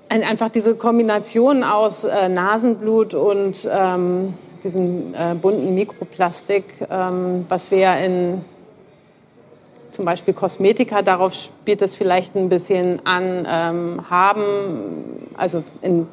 [0.08, 3.68] einfach diese Kombination aus äh, Nasenblut und
[4.62, 8.42] diesem äh, bunten Mikroplastik, ähm, was wir ja in
[9.90, 16.06] zum Beispiel Kosmetika, darauf spielt es vielleicht ein bisschen an, ähm, haben, also in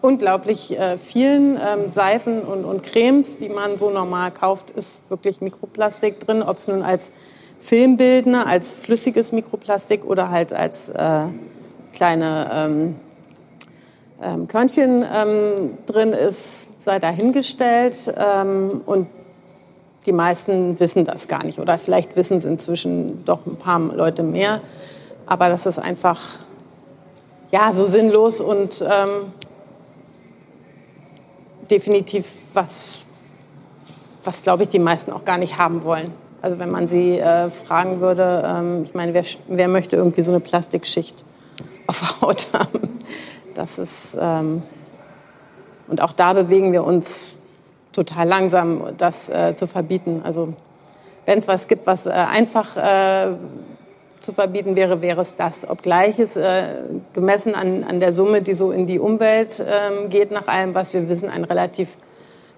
[0.00, 5.40] unglaublich äh, vielen ähm, Seifen und, und Cremes, die man so normal kauft, ist wirklich
[5.40, 7.10] Mikroplastik drin, ob es nun als
[7.58, 11.24] Filmbildner, als flüssiges Mikroplastik oder halt als äh,
[11.94, 12.96] kleine ähm,
[14.22, 18.14] ähm, Körnchen ähm, drin ist, sei dahingestellt.
[18.16, 19.08] Ähm, und
[20.06, 21.58] die meisten wissen das gar nicht.
[21.58, 24.60] Oder vielleicht wissen es inzwischen doch ein paar Leute mehr.
[25.26, 26.20] Aber das ist einfach
[27.50, 29.32] ja, so sinnlos und ähm,
[31.70, 33.04] definitiv was,
[34.24, 36.12] was glaube ich, die meisten auch gar nicht haben wollen.
[36.42, 40.32] Also wenn man sie äh, fragen würde, ähm, ich meine, wer, wer möchte irgendwie so
[40.32, 41.24] eine Plastikschicht
[41.86, 42.98] auf der Haut haben?
[43.54, 44.62] Das ist, ähm,
[45.88, 47.34] und auch da bewegen wir uns
[47.92, 50.22] total langsam, das äh, zu verbieten.
[50.24, 50.54] Also
[51.26, 53.34] wenn es was gibt, was äh, einfach äh,
[54.20, 55.68] zu verbieten wäre, wäre es das.
[55.68, 56.64] Obgleich es äh,
[57.12, 60.94] gemessen an, an der Summe, die so in die Umwelt äh, geht, nach allem, was
[60.94, 61.96] wir wissen, ein relativ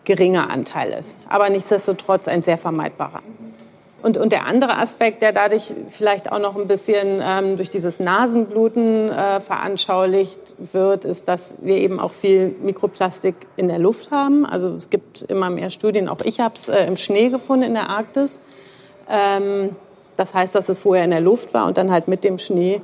[0.04, 1.16] geringer Anteil ist.
[1.28, 3.22] Aber nichtsdestotrotz ein sehr vermeidbarer.
[4.02, 7.98] Und, und der andere Aspekt, der dadurch vielleicht auch noch ein bisschen ähm, durch dieses
[7.98, 14.44] Nasenbluten äh, veranschaulicht wird, ist, dass wir eben auch viel Mikroplastik in der Luft haben.
[14.44, 17.74] Also es gibt immer mehr Studien, auch ich habe es äh, im Schnee gefunden in
[17.74, 18.38] der Arktis.
[19.08, 19.70] Ähm,
[20.16, 22.82] das heißt, dass es vorher in der Luft war und dann halt mit dem Schnee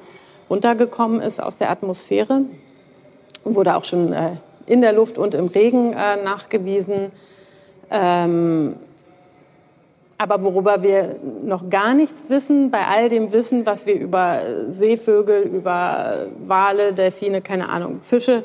[0.50, 2.42] runtergekommen ist aus der Atmosphäre.
[3.44, 7.12] Wurde auch schon äh, in der Luft und im Regen äh, nachgewiesen.
[7.90, 8.76] Ähm,
[10.22, 15.42] aber worüber wir noch gar nichts wissen, bei all dem Wissen, was wir über Seevögel,
[15.42, 18.44] über Wale, Delfine, keine Ahnung, Fische,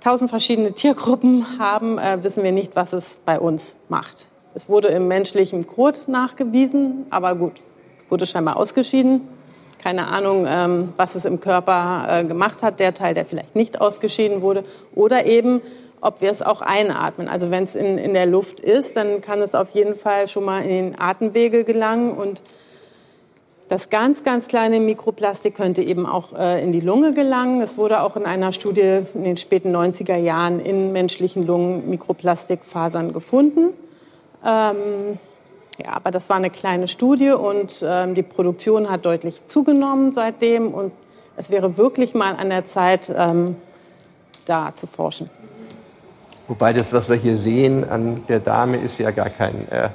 [0.00, 4.28] tausend verschiedene Tiergruppen haben, äh, wissen wir nicht, was es bei uns macht.
[4.54, 7.62] Es wurde im menschlichen Kot nachgewiesen, aber gut,
[8.08, 9.28] wurde scheinbar ausgeschieden.
[9.82, 13.80] Keine Ahnung, ähm, was es im Körper äh, gemacht hat, der Teil, der vielleicht nicht
[13.80, 14.64] ausgeschieden wurde.
[14.94, 15.60] Oder eben
[16.02, 17.28] ob wir es auch einatmen.
[17.28, 20.44] Also wenn es in, in der Luft ist, dann kann es auf jeden Fall schon
[20.44, 22.42] mal in den Atemwege gelangen und
[23.68, 27.62] das ganz, ganz kleine Mikroplastik könnte eben auch äh, in die Lunge gelangen.
[27.62, 33.14] Es wurde auch in einer Studie in den späten 90er Jahren in menschlichen Lungen Mikroplastikfasern
[33.14, 33.72] gefunden.
[34.44, 35.18] Ähm,
[35.82, 40.74] ja, aber das war eine kleine Studie und ähm, die Produktion hat deutlich zugenommen seitdem
[40.74, 40.92] und
[41.36, 43.56] es wäre wirklich mal an der Zeit, ähm,
[44.44, 45.30] da zu forschen.
[46.48, 49.90] Wobei das, was wir hier sehen an der Dame, ist ja gar kein äh,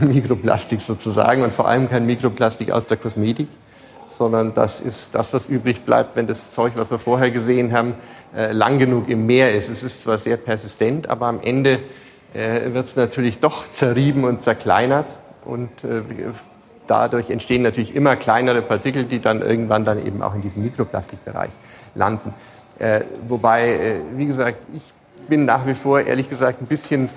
[0.00, 3.48] Mikroplastik sozusagen und vor allem kein Mikroplastik aus der Kosmetik,
[4.06, 7.94] sondern das ist das, was übrig bleibt, wenn das Zeug, was wir vorher gesehen haben,
[8.36, 9.68] äh, lang genug im Meer ist.
[9.68, 11.80] Es ist zwar sehr persistent, aber am Ende
[12.34, 16.02] äh, wird es natürlich doch zerrieben und zerkleinert und äh,
[16.86, 21.50] dadurch entstehen natürlich immer kleinere Partikel, die dann irgendwann dann eben auch in diesem Mikroplastikbereich
[21.94, 22.34] landen.
[22.78, 24.82] Äh, wobei, äh, wie gesagt, ich
[25.22, 27.08] bin nach wie vor, ehrlich gesagt, ein bisschen,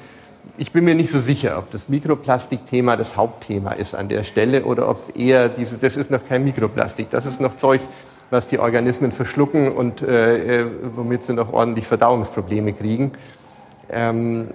[0.58, 4.66] ich bin mir nicht so sicher, ob das Mikroplastikthema das Hauptthema ist an der Stelle
[4.66, 7.82] oder ob es eher diese, das ist noch kein Mikroplastik, das ist noch Zeug,
[8.30, 10.66] was die Organismen verschlucken und äh, äh
[10.96, 13.12] womit sie noch ordentlich Verdauungsprobleme kriegen.
[13.90, 14.50] Ähm,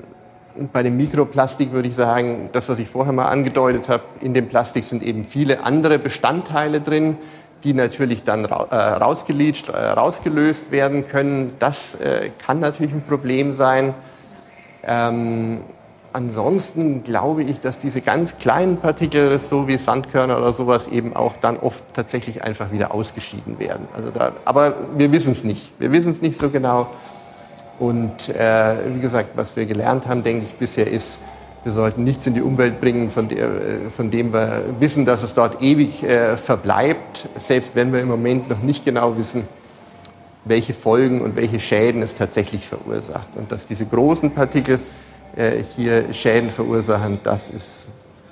[0.73, 4.49] bei dem Mikroplastik würde ich sagen, das, was ich vorher mal angedeutet habe, in dem
[4.49, 7.17] Plastik sind eben viele andere Bestandteile drin,
[7.65, 11.55] die natürlich dann äh, rausgeleacht, äh, rausgelöst werden können.
[11.59, 13.95] Das äh, kann natürlich ein Problem sein.
[14.83, 15.61] Ähm,
[16.13, 21.37] ansonsten glaube ich, dass diese ganz kleinen Partikel, so wie Sandkörner oder sowas, eben auch
[21.37, 23.87] dann oft tatsächlich einfach wieder ausgeschieden werden.
[23.95, 25.73] Also da, aber wir wissen es nicht.
[25.79, 26.89] Wir wissen es nicht so genau.
[27.79, 31.21] Und äh, wie gesagt, was wir gelernt haben, denke ich, bisher ist,
[31.63, 33.51] wir sollten nichts in die Umwelt bringen, von, der,
[33.95, 38.49] von dem wir wissen, dass es dort ewig äh, verbleibt, selbst wenn wir im Moment
[38.49, 39.47] noch nicht genau wissen,
[40.45, 43.37] welche Folgen und welche Schäden es tatsächlich verursacht.
[43.37, 44.79] Und dass diese großen Partikel
[45.37, 47.89] äh, hier Schäden verursachen, das ist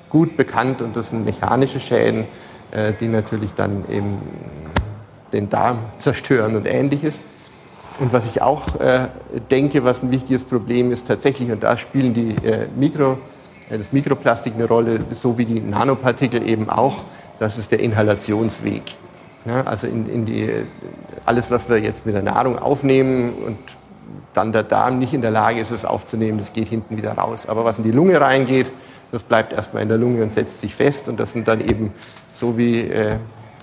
[0.09, 2.25] gut bekannt und das sind mechanische Schäden,
[2.71, 4.19] äh, die natürlich dann eben
[5.33, 7.21] den Darm zerstören und ähnliches.
[7.99, 9.09] Und was ich auch äh,
[9.51, 13.19] denke, was ein wichtiges Problem ist tatsächlich, und da spielen die äh, Mikro,
[13.71, 17.05] äh, das Mikroplastik eine Rolle, so wie die Nanopartikel eben auch,
[17.39, 18.83] das ist der Inhalationsweg.
[19.47, 20.49] Ja, also in, in die,
[21.25, 23.59] alles, was wir jetzt mit der Nahrung aufnehmen und
[24.33, 27.49] dann der Darm nicht in der Lage ist, es aufzunehmen, das geht hinten wieder raus.
[27.49, 28.71] Aber was in die Lunge reingeht,
[29.11, 31.09] das bleibt erstmal in der Lunge und setzt sich fest.
[31.09, 31.93] Und das sind dann eben
[32.31, 33.17] so wie äh,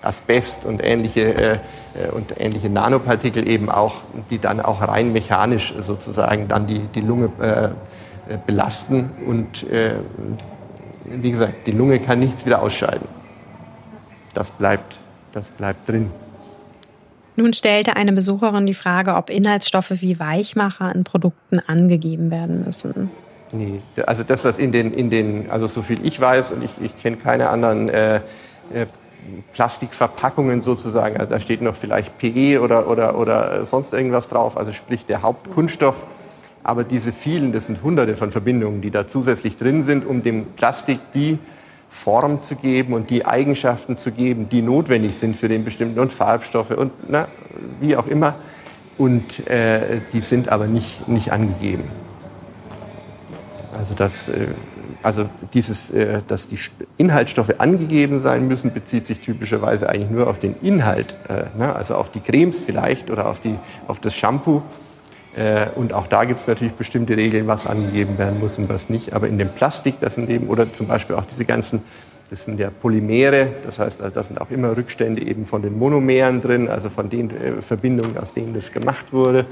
[0.05, 1.59] Asbest und ähnliche, äh,
[2.11, 3.95] und ähnliche Nanopartikel eben auch,
[4.29, 9.11] die dann auch rein mechanisch sozusagen dann die, die Lunge äh, belasten.
[9.25, 9.95] Und äh,
[11.05, 13.07] wie gesagt, die Lunge kann nichts wieder ausscheiden.
[14.33, 14.97] Das bleibt,
[15.31, 16.11] das bleibt drin.
[17.37, 23.11] Nun stellte eine Besucherin die Frage, ob Inhaltsstoffe wie Weichmacher in Produkten angegeben werden müssen.
[23.51, 26.71] Nee, also das, was in den, in den also so viel ich weiß und ich,
[26.81, 28.21] ich kenne keine anderen äh, äh,
[29.53, 35.05] Plastikverpackungen sozusagen, da steht noch vielleicht PE oder, oder, oder sonst irgendwas drauf, also sprich
[35.05, 36.05] der Hauptkunststoff.
[36.63, 40.45] Aber diese vielen, das sind hunderte von Verbindungen, die da zusätzlich drin sind, um dem
[40.55, 41.37] Plastik die
[41.89, 46.11] Form zu geben und die Eigenschaften zu geben, die notwendig sind für den bestimmten und
[46.11, 47.27] Farbstoffe und na,
[47.79, 48.35] wie auch immer.
[48.97, 51.83] Und äh, die sind aber nicht, nicht angegeben.
[53.77, 54.47] Also, das, äh,
[55.05, 56.57] also dieses, äh, dass die
[56.97, 61.75] Inhaltsstoffe angegeben sein müssen, bezieht sich typischerweise eigentlich nur auf den Inhalt, äh, ne?
[61.75, 64.63] also auf die Cremes vielleicht oder auf, die, auf das Shampoo.
[65.35, 68.89] Äh, und auch da gibt es natürlich bestimmte Regeln, was angegeben werden muss und was
[68.89, 69.13] nicht.
[69.13, 71.83] Aber in dem Plastik, das sind eben, oder zum Beispiel auch diese ganzen,
[72.31, 76.41] das sind ja Polymere, das heißt, da sind auch immer Rückstände eben von den Monomeren
[76.41, 77.29] drin, also von den
[77.61, 79.45] Verbindungen, aus denen das gemacht wurde.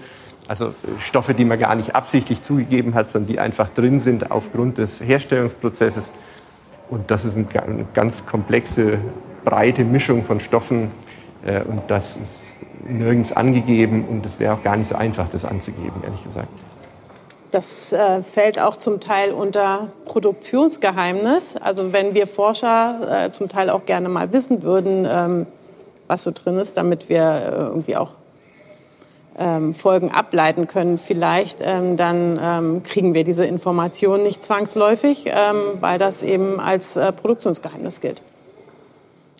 [0.47, 4.31] Also äh, Stoffe, die man gar nicht absichtlich zugegeben hat, sondern die einfach drin sind
[4.31, 6.13] aufgrund des Herstellungsprozesses.
[6.89, 8.99] Und das ist eine ganz komplexe,
[9.45, 10.91] breite Mischung von Stoffen.
[11.43, 12.53] Und das ist
[12.87, 16.49] nirgends angegeben und es wäre auch gar nicht so einfach, das anzugeben, ehrlich gesagt.
[17.51, 21.55] Das äh, fällt auch zum Teil unter Produktionsgeheimnis.
[21.55, 25.45] Also wenn wir Forscher äh, zum Teil auch gerne mal wissen würden, ähm,
[26.07, 28.09] was so drin ist, damit wir äh, irgendwie auch
[29.37, 35.79] ähm, Folgen ableiten können, vielleicht, ähm, dann ähm, kriegen wir diese Informationen nicht zwangsläufig, ähm,
[35.79, 38.21] weil das eben als äh, Produktionsgeheimnis gilt.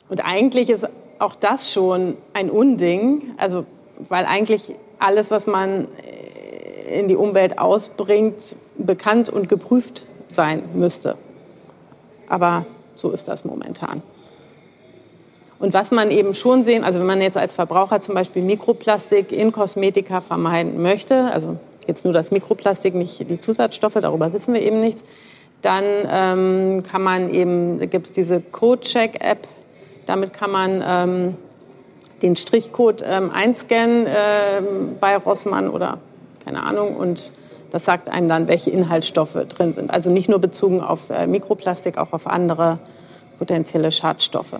[0.10, 0.88] Und eigentlich ist
[1.20, 3.66] auch das schon ein Unding, also
[4.10, 11.18] weil eigentlich alles, was man äh, in die Umwelt ausbringt, bekannt und geprüft sein müsste.
[12.28, 14.02] Aber so ist das momentan.
[15.60, 19.32] Und was man eben schon sehen, also wenn man jetzt als Verbraucher zum Beispiel Mikroplastik
[19.32, 24.62] in Kosmetika vermeiden möchte, also jetzt nur das Mikroplastik, nicht die Zusatzstoffe, darüber wissen wir
[24.62, 25.06] eben nichts,
[25.62, 29.48] dann ähm, kann man eben, gibt es diese Code-Check-App,
[30.06, 31.36] damit kann man ähm,
[32.22, 34.10] den Strichcode ähm, einscannen äh,
[35.00, 36.00] bei Rossmann oder
[36.44, 37.32] keine Ahnung und
[37.72, 39.90] das sagt einem dann, welche Inhaltsstoffe drin sind.
[39.90, 42.78] Also nicht nur bezogen auf äh, Mikroplastik, auch auf andere
[43.40, 44.60] potenzielle Schadstoffe.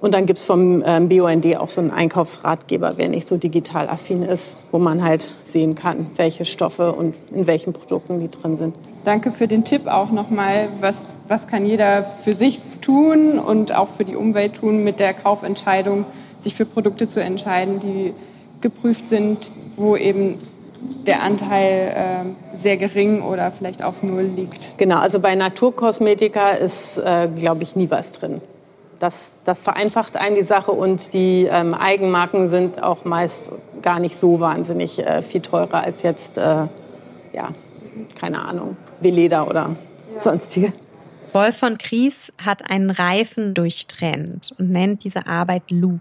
[0.00, 3.88] Und dann gibt es vom ähm, BUND auch so einen Einkaufsratgeber, wer nicht so digital
[3.88, 8.56] affin ist, wo man halt sehen kann, welche Stoffe und in welchen Produkten die drin
[8.56, 8.74] sind.
[9.04, 10.68] Danke für den Tipp auch nochmal.
[10.80, 15.12] Was, was kann jeder für sich tun und auch für die Umwelt tun mit der
[15.12, 16.06] Kaufentscheidung,
[16.38, 18.14] sich für Produkte zu entscheiden, die
[18.62, 20.38] geprüft sind, wo eben
[21.06, 24.78] der Anteil äh, sehr gering oder vielleicht auf Null liegt.
[24.78, 28.40] Genau, also bei Naturkosmetika ist, äh, glaube ich, nie was drin.
[29.00, 33.50] Das, das vereinfacht einen die Sache und die ähm, Eigenmarken sind auch meist
[33.82, 36.68] gar nicht so wahnsinnig äh, viel teurer als jetzt, äh,
[37.32, 37.48] ja,
[38.20, 39.74] keine Ahnung, Veleda oder
[40.14, 40.20] ja.
[40.20, 40.72] sonstige.
[41.32, 46.00] Wolf von Kries hat einen Reifen durchtrennt und nennt diese Arbeit Loop.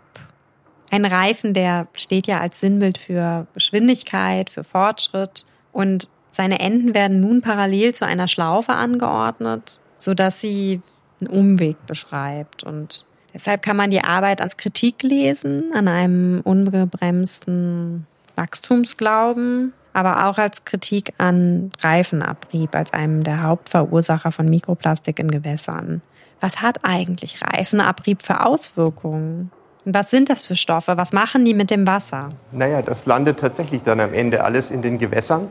[0.92, 7.22] Ein Reifen, der steht ja als Sinnbild für Geschwindigkeit, für Fortschritt und seine Enden werden
[7.22, 10.82] nun parallel zu einer Schlaufe angeordnet, sodass sie
[11.22, 12.64] einen Umweg beschreibt.
[12.64, 20.38] Und deshalb kann man die Arbeit als Kritik lesen, an einem ungebremsten Wachstumsglauben, aber auch
[20.38, 26.02] als Kritik an Reifenabrieb, als einem der Hauptverursacher von Mikroplastik in Gewässern.
[26.40, 29.52] Was hat eigentlich Reifenabrieb für Auswirkungen?
[29.86, 30.98] Und was sind das für Stoffe?
[30.98, 32.30] Was machen die mit dem Wasser?
[32.52, 35.48] Naja, das landet tatsächlich dann am Ende alles in den Gewässern.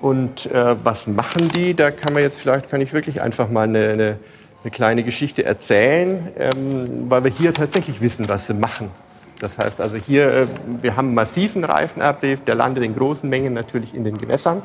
[0.00, 1.74] Und äh, was machen die?
[1.74, 4.18] Da kann man jetzt vielleicht, kann ich wirklich einfach mal eine, eine
[4.64, 8.90] eine kleine Geschichte erzählen, ähm, weil wir hier tatsächlich wissen, was sie machen.
[9.38, 10.46] Das heißt also hier, äh,
[10.80, 14.62] wir haben massiven Reifenabrieb, der landet in großen Mengen natürlich in den Gewässern.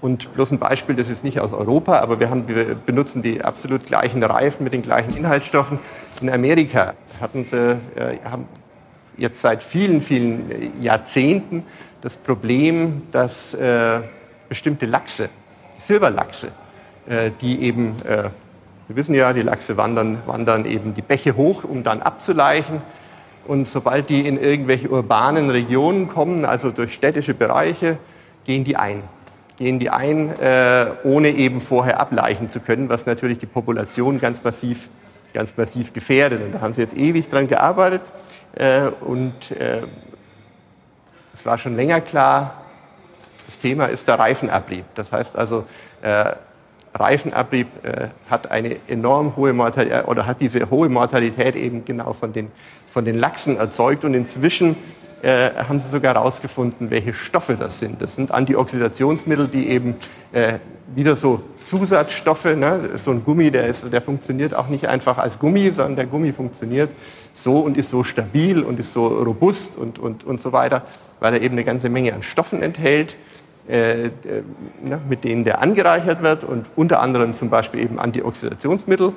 [0.00, 3.42] Und bloß ein Beispiel, das ist nicht aus Europa, aber wir, haben, wir benutzen die
[3.42, 5.80] absolut gleichen Reifen mit den gleichen Inhaltsstoffen.
[6.22, 8.46] In Amerika hatten sie, äh, haben
[9.18, 11.64] jetzt seit vielen, vielen Jahrzehnten
[12.00, 14.00] das Problem, dass äh,
[14.48, 15.28] bestimmte Lachse,
[15.76, 16.48] Silberlachse,
[17.06, 18.30] äh, die eben äh,
[18.88, 22.82] wir wissen ja, die Lachse wandern, wandern eben die Bäche hoch, um dann abzuleichen.
[23.46, 27.98] Und sobald die in irgendwelche urbanen Regionen kommen, also durch städtische Bereiche,
[28.44, 29.02] gehen die ein.
[29.56, 34.42] Gehen die ein, äh, ohne eben vorher ableichen zu können, was natürlich die Population ganz
[34.44, 34.88] massiv
[35.36, 36.40] ganz massiv gefährdet.
[36.42, 38.00] Und da haben sie jetzt ewig dran gearbeitet.
[38.54, 39.82] Äh, und äh,
[41.34, 42.62] es war schon länger klar,
[43.44, 44.86] das Thema ist der Reifenabrieb.
[44.94, 45.66] Das heißt also,
[46.98, 52.12] Reifenabrieb äh, hat eine enorm hohe Mortalität äh, oder hat diese hohe Mortalität eben genau
[52.12, 52.50] von den,
[52.88, 54.04] von den Lachsen erzeugt.
[54.04, 54.76] Und inzwischen
[55.22, 58.02] äh, haben sie sogar herausgefunden, welche Stoffe das sind.
[58.02, 59.96] Das sind Antioxidationsmittel, die eben
[60.32, 60.58] äh,
[60.94, 62.90] wieder so Zusatzstoffe, ne?
[62.96, 66.32] so ein Gummi, der, ist, der funktioniert auch nicht einfach als Gummi, sondern der Gummi
[66.32, 66.90] funktioniert
[67.32, 70.82] so und ist so stabil und ist so robust und, und, und so weiter,
[71.18, 73.16] weil er eben eine ganze Menge an Stoffen enthält,
[73.68, 74.10] äh,
[74.82, 75.00] ne?
[75.08, 79.12] mit denen der angereichert wird und unter anderem zum Beispiel eben Antioxidationsmittel.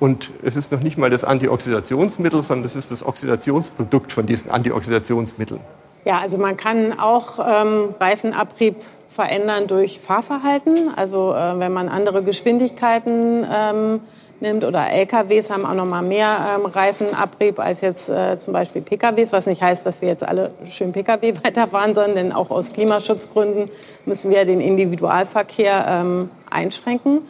[0.00, 4.50] Und es ist noch nicht mal das Antioxidationsmittel, sondern es ist das Oxidationsprodukt von diesen
[4.50, 5.60] Antioxidationsmitteln.
[6.04, 8.76] Ja, also man kann auch ähm, Reifenabrieb
[9.08, 10.90] verändern durch Fahrverhalten.
[10.96, 14.00] Also äh, wenn man andere Geschwindigkeiten ähm,
[14.42, 18.82] nimmt oder LKWs haben auch noch mal mehr ähm, Reifenabrieb als jetzt äh, zum Beispiel
[18.82, 22.72] PKWs, was nicht heißt, dass wir jetzt alle schön PKW weiterfahren, sondern denn auch aus
[22.72, 23.70] Klimaschutzgründen
[24.04, 27.22] müssen wir den Individualverkehr ähm, einschränken.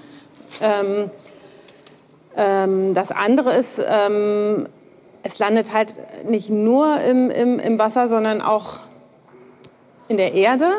[0.61, 1.11] Ähm,
[2.37, 4.67] ähm, das andere ist, ähm,
[5.23, 5.95] es landet halt
[6.29, 8.79] nicht nur im, im, im, Wasser, sondern auch
[10.09, 10.71] in der Erde.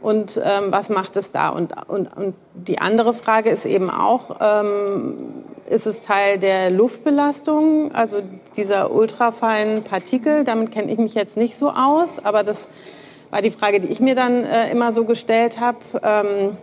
[0.00, 1.48] Und ähm, was macht es da?
[1.48, 7.92] Und, und, und die andere Frage ist eben auch, ähm, ist es Teil der Luftbelastung,
[7.92, 8.18] also
[8.56, 10.44] dieser ultrafeinen Partikel?
[10.44, 12.68] Damit kenne ich mich jetzt nicht so aus, aber das
[13.30, 15.78] war die Frage, die ich mir dann äh, immer so gestellt habe.
[16.02, 16.56] Ähm,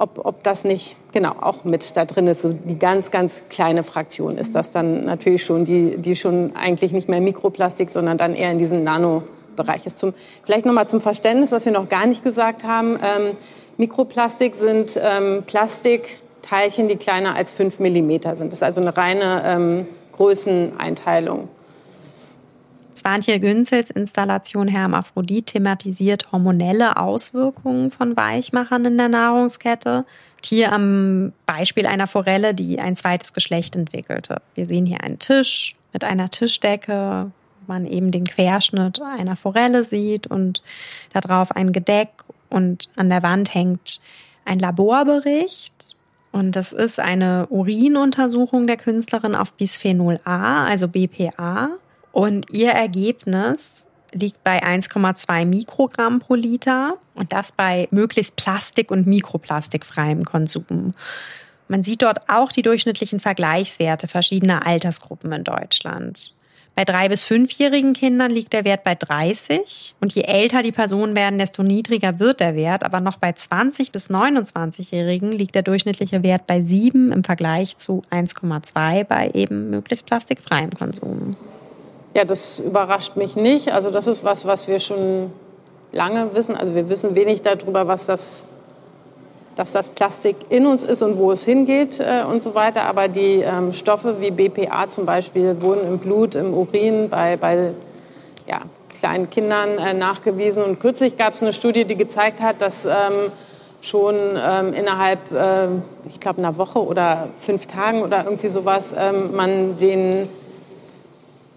[0.00, 2.42] ob, ob das nicht genau auch mit da drin ist.
[2.42, 6.92] So die ganz, ganz kleine Fraktion ist das dann natürlich schon, die, die schon eigentlich
[6.92, 9.37] nicht mehr Mikroplastik, sondern dann eher in diesem Nanobereich
[9.86, 9.98] ist.
[9.98, 12.98] Zum, vielleicht nochmal zum Verständnis, was wir noch gar nicht gesagt haben.
[13.02, 13.36] Ähm,
[13.76, 18.52] Mikroplastik sind ähm, Plastikteilchen, die kleiner als fünf Millimeter sind.
[18.52, 21.48] Das ist also eine reine ähm, Größeneinteilung.
[22.98, 30.04] Swantje Günzels Installation Hermaphrodit thematisiert hormonelle Auswirkungen von Weichmachern in der Nahrungskette.
[30.44, 34.42] Hier am Beispiel einer Forelle, die ein zweites Geschlecht entwickelte.
[34.54, 37.30] Wir sehen hier einen Tisch mit einer Tischdecke,
[37.68, 40.62] man eben den Querschnitt einer Forelle sieht und
[41.12, 42.08] darauf ein Gedeck
[42.48, 44.00] und an der Wand hängt
[44.44, 45.74] ein Laborbericht.
[46.32, 51.70] Und das ist eine Urinuntersuchung der Künstlerin auf Bisphenol A, also BPA.
[52.12, 59.06] Und ihr Ergebnis liegt bei 1,2 Mikrogramm pro Liter und das bei möglichst plastik- und
[59.06, 60.94] mikroplastikfreiem Konsum.
[61.68, 66.32] Man sieht dort auch die durchschnittlichen Vergleichswerte verschiedener Altersgruppen in Deutschland.
[66.78, 71.16] Bei drei- bis fünfjährigen Kindern liegt der Wert bei 30 und je älter die Personen
[71.16, 72.84] werden, desto niedriger wird der Wert.
[72.84, 78.04] Aber noch bei 20- bis 29-Jährigen liegt der durchschnittliche Wert bei 7 im Vergleich zu
[78.10, 81.34] 1,2 bei eben möglichst plastikfreiem Konsum.
[82.14, 83.72] Ja, das überrascht mich nicht.
[83.72, 85.32] Also das ist was, was wir schon
[85.90, 86.54] lange wissen.
[86.54, 88.44] Also wir wissen wenig darüber, was das,
[89.58, 92.82] dass das Plastik in uns ist und wo es hingeht äh, und so weiter.
[92.84, 97.72] Aber die ähm, Stoffe wie BPA zum Beispiel wurden im Blut, im Urin bei, bei
[98.46, 98.60] ja,
[99.00, 100.62] kleinen Kindern äh, nachgewiesen.
[100.62, 103.32] Und kürzlich gab es eine Studie, die gezeigt hat, dass ähm,
[103.80, 105.66] schon ähm, innerhalb, äh,
[106.08, 110.28] ich glaube, einer Woche oder fünf Tagen oder irgendwie sowas, ähm, man den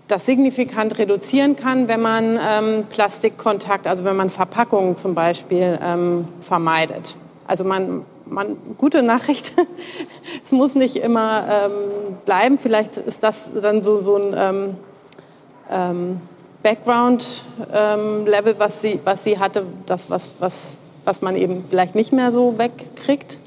[0.08, 6.28] das signifikant reduzieren kann, wenn man ähm, Plastikkontakt, also wenn man Verpackungen zum Beispiel ähm,
[6.42, 7.16] vermeidet.
[7.48, 9.54] Also man, man gute Nachricht,
[10.44, 11.72] es muss nicht immer ähm,
[12.26, 12.58] bleiben.
[12.58, 14.76] Vielleicht ist das dann so, so ein ähm,
[15.70, 16.22] ähm,
[16.64, 22.14] Background-Level, ähm, was, sie, was sie hatte, das, was, was, was man eben vielleicht nicht
[22.14, 23.40] mehr so wegkriegt,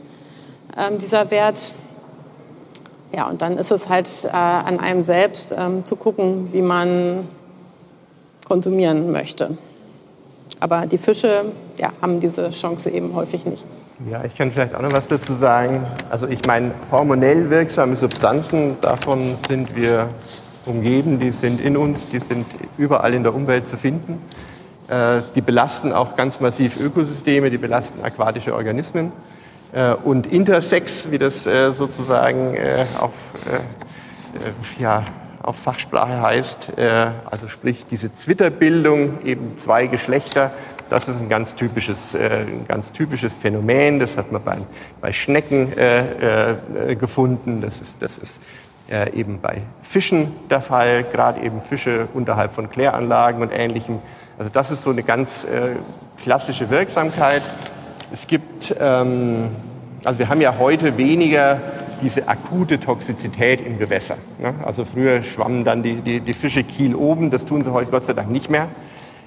[1.00, 1.72] dieser Wert.
[3.14, 7.28] Ja, und dann ist es halt äh, an einem selbst ähm, zu gucken, wie man
[8.48, 9.56] konsumieren möchte.
[10.60, 11.44] Aber die Fische
[11.76, 13.64] ja, haben diese Chance eben häufig nicht.
[14.10, 15.86] Ja, ich kann vielleicht auch noch was dazu sagen.
[16.10, 20.08] Also ich meine, hormonell wirksame Substanzen, davon sind wir
[20.66, 22.44] umgeben, die sind in uns, die sind
[22.76, 24.20] überall in der Umwelt zu finden.
[24.88, 29.12] Äh, die belasten auch ganz massiv Ökosysteme, die belasten aquatische Organismen.
[29.72, 32.56] Äh, und Intersex, wie das äh, sozusagen
[32.98, 33.12] auf,
[34.80, 35.04] ja,
[35.40, 36.72] auf Fachsprache heißt,
[37.30, 40.50] also sprich diese Zwitterbildung, eben zwei Geschlechter,
[40.90, 43.98] das ist ein ganz typisches, ein ganz typisches Phänomen.
[44.00, 44.58] Das hat man bei,
[45.00, 45.72] bei Schnecken
[46.98, 47.60] gefunden.
[47.62, 48.40] Das ist, das ist
[49.14, 53.98] eben bei Fischen der Fall, gerade eben Fische unterhalb von Kläranlagen und Ähnlichem.
[54.38, 55.46] Also das ist so eine ganz
[56.18, 57.42] klassische Wirksamkeit.
[58.12, 59.48] Es gibt, ähm,
[60.04, 61.60] also wir haben ja heute weniger
[62.00, 64.16] diese akute Toxizität im Gewässer.
[64.38, 64.54] Ne?
[64.64, 68.04] Also früher schwammen dann die, die, die Fische kiel oben, das tun sie heute Gott
[68.04, 68.68] sei Dank nicht mehr.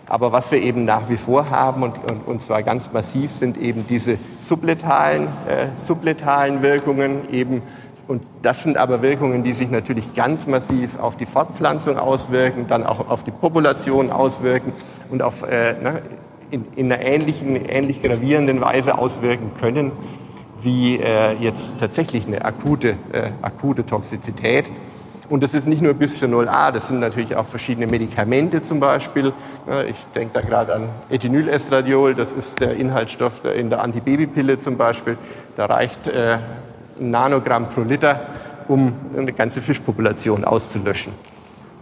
[0.10, 3.58] Aber was wir eben nach wie vor haben und, und, und zwar ganz massiv sind
[3.58, 7.62] eben diese subletalen, äh, subletalen Wirkungen eben
[8.08, 12.86] und das sind aber Wirkungen, die sich natürlich ganz massiv auf die Fortpflanzung auswirken, dann
[12.86, 14.72] auch auf die Population auswirken
[15.12, 16.01] und auf, äh, ne,
[16.49, 19.91] in, in, einer ähnlichen, ähnlich gravierenden Weise auswirken können
[20.62, 24.66] wie äh, jetzt tatsächlich eine akute, äh, akute Toxizität.
[25.30, 29.34] Und das ist nicht nur Bisphenol A, das sind natürlich auch verschiedene Medikamente zum Beispiel.
[29.89, 35.17] Ich denke da gerade an Ethinylestradiol, das ist der Inhaltsstoff in der Antibabypille zum Beispiel.
[35.57, 36.38] Da reicht äh,
[36.99, 38.21] ein Nanogramm pro Liter,
[38.69, 41.11] um eine ganze Fischpopulation auszulöschen.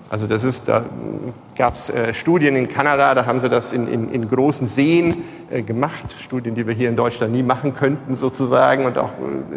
[0.09, 0.85] Also das ist, da
[1.55, 5.23] gab es äh, Studien in Kanada, da haben sie das in, in, in großen Seen
[5.49, 9.11] äh, gemacht, Studien, die wir hier in Deutschland nie machen könnten sozusagen und auch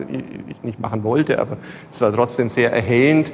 [0.09, 1.59] ich nicht machen wollte, aber
[1.93, 3.33] es war trotzdem sehr erhellend,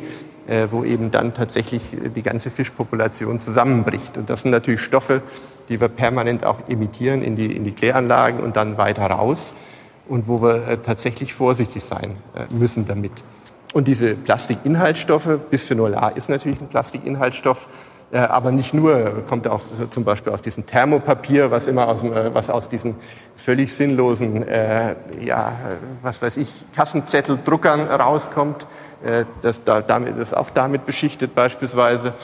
[0.70, 1.82] wo eben dann tatsächlich
[2.14, 4.18] die ganze Fischpopulation zusammenbricht.
[4.18, 5.22] Und das sind natürlich Stoffe,
[5.68, 9.55] die wir permanent auch emittieren in die, in die Kläranlagen und dann weiter raus
[10.09, 13.12] und wo wir äh, tatsächlich vorsichtig sein äh, müssen damit.
[13.72, 19.62] Und diese Plastikinhaltsstoffe, Bisphenol A ist natürlich ein Plastikinhaltsstoff, äh, aber nicht nur, kommt auch
[19.90, 22.94] zum Beispiel aus diesem Thermopapier, was immer aus, äh, was aus diesen
[23.36, 25.52] völlig sinnlosen, äh, ja,
[26.02, 28.66] was weiß ich, Kassenzetteldruckern rauskommt,
[29.05, 32.14] äh, das, da, damit, das auch damit beschichtet beispielsweise.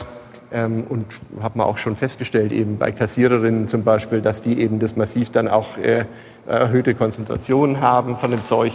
[0.53, 1.07] Ähm, und
[1.41, 5.31] hat man auch schon festgestellt, eben bei Kassiererinnen zum Beispiel, dass die eben das massiv
[5.31, 6.07] dann auch äh,
[6.47, 8.73] erhöhte Konzentrationen haben von dem Zeug.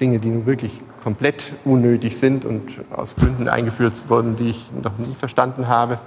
[0.00, 4.96] Dinge, die nun wirklich komplett unnötig sind und aus Gründen eingeführt wurden, die ich noch
[4.98, 5.98] nie verstanden habe.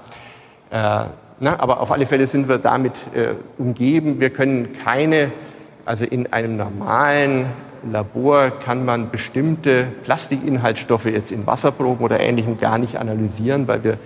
[0.69, 1.05] Äh,
[1.39, 4.21] na, aber auf alle Fälle sind wir damit äh, umgeben.
[4.21, 5.31] Wir können keine,
[5.83, 7.47] also in einem normalen
[7.91, 13.97] Labor kann man bestimmte Plastikinhaltsstoffe jetzt in Wasserproben oder Ähnlichem gar nicht analysieren, weil wir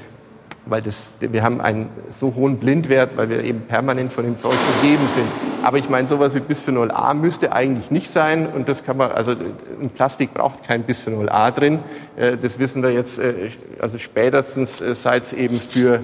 [0.69, 4.55] weil das, wir haben einen so hohen Blindwert, weil wir eben permanent von dem Zeug
[4.75, 5.27] umgeben sind.
[5.63, 9.11] Aber ich meine, sowas wie Bisphenol A müsste eigentlich nicht sein und das kann man,
[9.11, 11.79] also ein Plastik braucht kein Bisphenol A drin.
[12.15, 13.49] Äh, das wissen wir jetzt, äh,
[13.79, 15.99] also spätestens äh, seit es eben für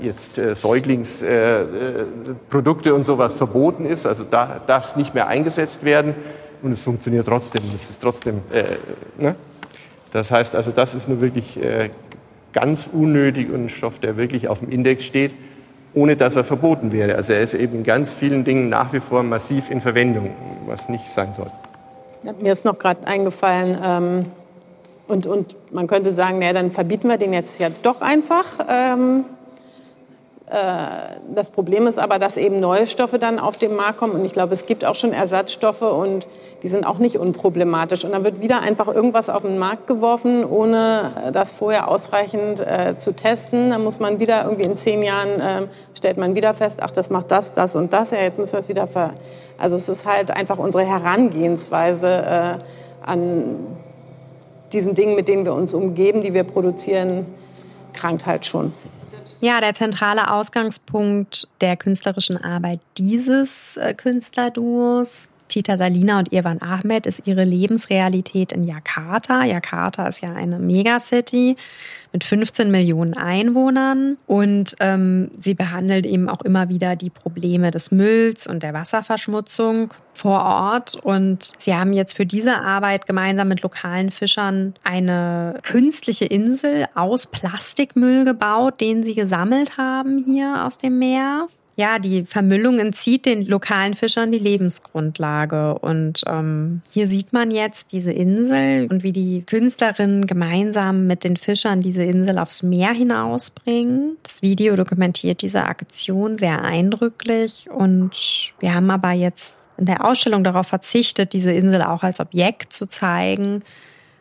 [0.00, 4.04] jetzt Säuglingsprodukte und sowas verboten ist.
[4.04, 6.16] Also da darf es nicht mehr eingesetzt werden
[6.60, 7.62] und es funktioniert trotzdem.
[7.72, 8.40] Das ist trotzdem,
[9.16, 9.36] ne?
[10.10, 11.56] Das heißt also, das ist nur wirklich
[12.60, 15.34] ganz unnötig und ein Stoff, der wirklich auf dem Index steht,
[15.94, 17.14] ohne dass er verboten wäre.
[17.14, 20.30] Also er ist eben in ganz vielen Dingen nach wie vor massiv in Verwendung,
[20.66, 21.50] was nicht sein soll.
[22.40, 24.22] Mir ist noch gerade eingefallen, ähm,
[25.06, 28.58] und, und man könnte sagen, naja, dann verbieten wir den jetzt ja doch einfach.
[28.68, 29.37] Ähm, äh,
[30.50, 34.14] das Problem ist aber, dass eben neue Stoffe dann auf den Markt kommen.
[34.14, 36.26] Und ich glaube, es gibt auch schon Ersatzstoffe und
[36.62, 38.04] die sind auch nicht unproblematisch.
[38.04, 42.96] Und dann wird wieder einfach irgendwas auf den Markt geworfen, ohne das vorher ausreichend äh,
[42.98, 43.70] zu testen.
[43.70, 47.10] Dann muss man wieder irgendwie in zehn Jahren, äh, stellt man wieder fest, ach, das
[47.10, 48.10] macht das, das und das.
[48.10, 49.12] Ja, jetzt müssen wir es wieder ver...
[49.58, 53.56] Also es ist halt einfach unsere Herangehensweise äh, an
[54.72, 57.26] diesen Dingen, mit denen wir uns umgeben, die wir produzieren,
[57.92, 58.72] krankt halt schon.
[59.40, 67.06] Ja, der zentrale Ausgangspunkt der künstlerischen Arbeit dieses äh, Künstlerduos Tita Salina und Irwan Ahmed
[67.06, 69.44] ist ihre Lebensrealität in Jakarta.
[69.44, 71.56] Jakarta ist ja eine Megacity
[72.12, 77.90] mit 15 Millionen Einwohnern und ähm, sie behandelt eben auch immer wieder die Probleme des
[77.90, 80.96] Mülls und der Wasserverschmutzung vor Ort.
[80.96, 87.26] Und sie haben jetzt für diese Arbeit gemeinsam mit lokalen Fischern eine künstliche Insel aus
[87.26, 93.46] Plastikmüll gebaut, den sie gesammelt haben hier aus dem Meer ja, die Vermüllung entzieht den
[93.46, 95.78] lokalen Fischern die Lebensgrundlage.
[95.78, 101.36] Und ähm, hier sieht man jetzt diese Insel und wie die Künstlerinnen gemeinsam mit den
[101.36, 104.16] Fischern diese Insel aufs Meer hinausbringen.
[104.24, 108.10] Das Video dokumentiert diese Aktion sehr eindrücklich und
[108.58, 112.88] wir haben aber jetzt in der Ausstellung darauf verzichtet, diese Insel auch als Objekt zu
[112.88, 113.62] zeigen,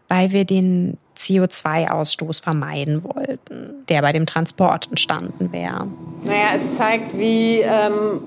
[0.07, 5.87] weil wir den CO2-Ausstoß vermeiden wollten, der bei dem Transport entstanden wäre.
[6.23, 8.21] Naja, es zeigt, wie ähm,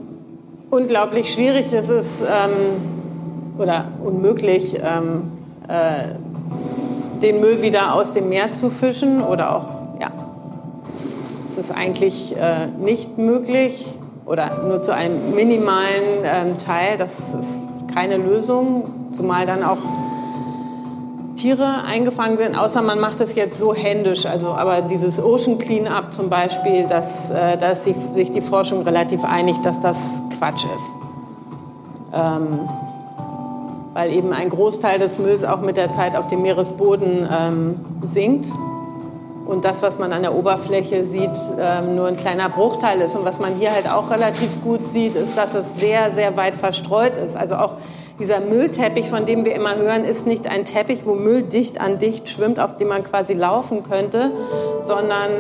[0.71, 5.33] unglaublich schwierig es ist ähm, oder unmöglich, ähm,
[5.69, 6.15] äh,
[7.23, 10.11] den Müll wieder aus dem Meer zu fischen oder auch, ja,
[11.49, 13.87] es ist eigentlich äh, nicht möglich
[14.25, 16.97] oder nur zu einem minimalen ähm, Teil.
[16.97, 17.59] Das ist
[17.95, 19.79] keine Lösung, zumal dann auch
[21.41, 24.27] Tiere eingefangen sind, außer man macht es jetzt so händisch.
[24.27, 27.97] Also, aber dieses Ocean Cleanup zum Beispiel, das, äh, da ist sich
[28.33, 29.97] die Forschung relativ einig, dass das
[30.37, 30.93] Quatsch ist.
[32.13, 32.69] Ähm,
[33.95, 38.49] weil eben ein Großteil des Mülls auch mit der Zeit auf dem Meeresboden ähm, sinkt.
[39.47, 43.17] Und das, was man an der Oberfläche sieht, ähm, nur ein kleiner Bruchteil ist.
[43.17, 46.55] Und was man hier halt auch relativ gut sieht, ist, dass es sehr, sehr weit
[46.55, 47.35] verstreut ist.
[47.35, 47.73] Also auch
[48.21, 51.99] dieser Müllteppich, von dem wir immer hören, ist nicht ein Teppich, wo Müll dicht an
[51.99, 54.31] dicht schwimmt, auf dem man quasi laufen könnte,
[54.85, 55.31] sondern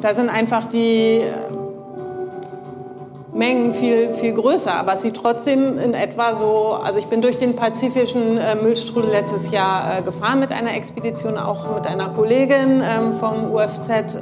[0.00, 1.20] da sind einfach die
[3.32, 7.38] Mengen viel, viel größer, aber es sieht trotzdem in etwa so, also ich bin durch
[7.38, 12.82] den pazifischen äh, Müllstrudel letztes Jahr äh, gefahren mit einer Expedition, auch mit einer Kollegin
[12.82, 14.16] ähm, vom UFZ.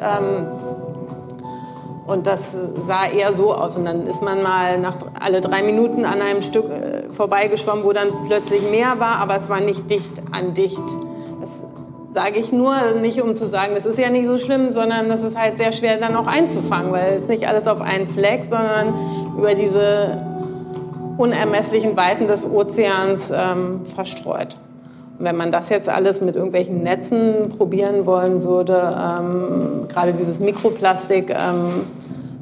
[2.08, 2.56] Und das
[2.86, 3.76] sah eher so aus.
[3.76, 7.92] Und dann ist man mal nach alle drei Minuten an einem Stück äh, vorbeigeschwommen, wo
[7.92, 10.82] dann plötzlich mehr war, aber es war nicht dicht an dicht
[12.14, 15.22] sage ich nur, nicht um zu sagen, das ist ja nicht so schlimm, sondern das
[15.22, 18.94] ist halt sehr schwer dann auch einzufangen, weil es nicht alles auf einen Fleck, sondern
[19.36, 20.20] über diese
[21.16, 24.56] unermesslichen Weiten des Ozeans ähm, verstreut.
[25.18, 30.38] Und wenn man das jetzt alles mit irgendwelchen Netzen probieren wollen würde, ähm, gerade dieses
[30.38, 31.86] Mikroplastik ähm,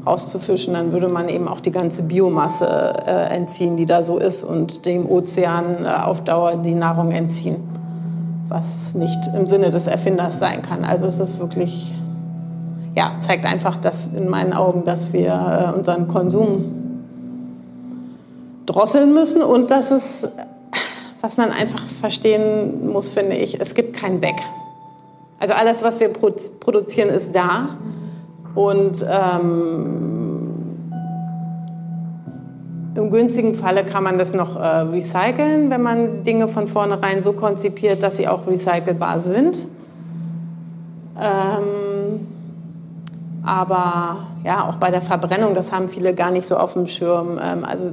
[0.06, 2.66] rauszufischen, dann würde man eben auch die ganze Biomasse
[3.06, 7.76] äh, entziehen, die da so ist und dem Ozean äh, auf Dauer die Nahrung entziehen
[8.48, 10.84] was nicht im Sinne des Erfinders sein kann.
[10.84, 11.92] Also es ist wirklich,
[12.94, 16.72] ja, zeigt einfach, dass in meinen Augen, dass wir äh, unseren Konsum
[18.66, 20.28] drosseln müssen und dass es,
[21.20, 24.36] was man einfach verstehen muss, finde ich, es gibt kein Weg.
[25.38, 27.76] Also alles, was wir produzieren, ist da
[28.56, 30.46] und ähm,
[32.94, 37.34] im günstigen Falle kann man das noch äh, recyceln, wenn man Dinge von vornherein so
[37.34, 39.68] konzipiert, dass sie auch recycelbar sind.
[41.20, 42.26] Ähm,
[43.44, 47.38] aber ja, auch bei der Verbrennung, das haben viele gar nicht so auf dem Schirm.
[47.42, 47.92] Ähm, also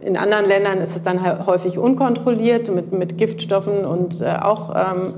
[0.00, 5.14] in anderen Ländern ist es dann häufig unkontrolliert mit, mit Giftstoffen und äh, auch ähm,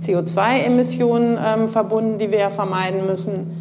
[0.00, 3.57] CO2-Emissionen ähm, verbunden, die wir ja vermeiden müssen.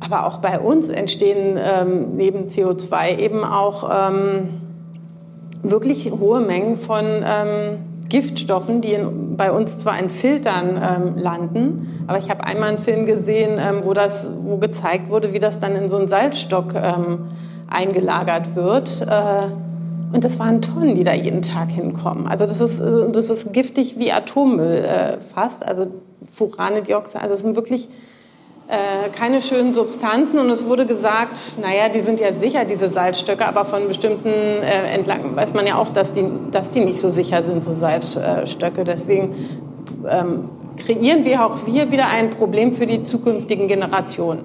[0.00, 4.48] Aber auch bei uns entstehen ähm, neben CO2 eben auch ähm,
[5.62, 7.78] wirklich hohe Mengen von ähm,
[8.08, 12.78] Giftstoffen, die in, bei uns zwar in Filtern ähm, landen, aber ich habe einmal einen
[12.78, 16.74] Film gesehen, ähm, wo, das, wo gezeigt wurde, wie das dann in so einen Salzstock
[16.74, 17.28] ähm,
[17.70, 19.02] eingelagert wird.
[19.02, 19.48] Äh,
[20.12, 22.26] und das waren Tonnen, die da jeden Tag hinkommen.
[22.26, 25.86] Also das ist, äh, das ist giftig wie Atommüll äh, fast, also
[26.32, 27.20] Furanedioxid.
[27.20, 27.88] Also es sind wirklich
[29.16, 33.64] keine schönen Substanzen und es wurde gesagt, naja, die sind ja sicher, diese Salzstöcke, aber
[33.64, 37.42] von bestimmten äh, entlang weiß man ja auch, dass die, dass die nicht so sicher
[37.42, 38.84] sind, so Salzstöcke.
[38.84, 39.34] Deswegen
[40.08, 44.44] ähm, kreieren wir auch wir wieder ein Problem für die zukünftigen Generationen.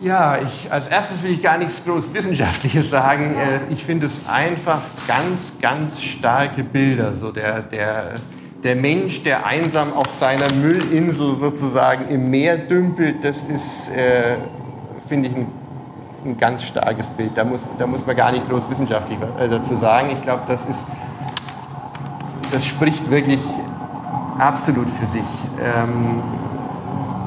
[0.00, 3.36] Ja, ich, als erstes will ich gar nichts groß Wissenschaftliches sagen.
[3.36, 7.14] Äh, ich finde es einfach ganz, ganz starke Bilder.
[7.14, 8.14] So der, der
[8.62, 14.36] der Mensch, der einsam auf seiner Müllinsel sozusagen im Meer dümpelt, das ist, äh,
[15.06, 15.46] finde ich, ein,
[16.24, 17.32] ein, ganz starkes Bild.
[17.34, 20.10] Da muss, da muss man gar nicht groß wissenschaftlich äh, dazu sagen.
[20.12, 20.86] Ich glaube, das ist,
[22.52, 23.40] das spricht wirklich
[24.38, 25.22] absolut für sich.
[25.60, 26.22] Ähm,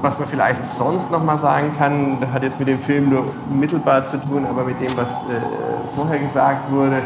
[0.01, 3.25] was man vielleicht sonst noch mal sagen kann, das hat jetzt mit dem Film nur
[3.49, 5.41] mittelbar zu tun, aber mit dem, was äh,
[5.95, 7.01] vorher gesagt wurde,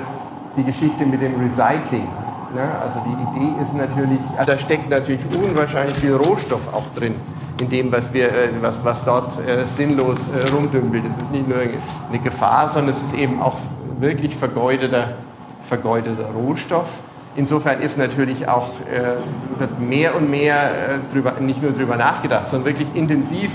[0.55, 2.07] die Geschichte mit dem Recycling.
[2.53, 2.61] Ne?
[2.81, 7.15] Also die Idee ist natürlich, also da steckt natürlich unwahrscheinlich viel Rohstoff auch drin
[7.61, 11.03] in dem, was, wir, äh, was, was dort äh, sinnlos äh, rumdümpelt.
[11.05, 13.57] Es ist nicht nur eine Gefahr, sondern es ist eben auch
[13.99, 15.09] wirklich vergeudeter,
[15.61, 17.01] vergeudeter Rohstoff.
[17.35, 18.69] Insofern ist natürlich auch,
[19.57, 20.71] wird mehr und mehr
[21.13, 23.51] drüber, nicht nur darüber nachgedacht, sondern wirklich intensiv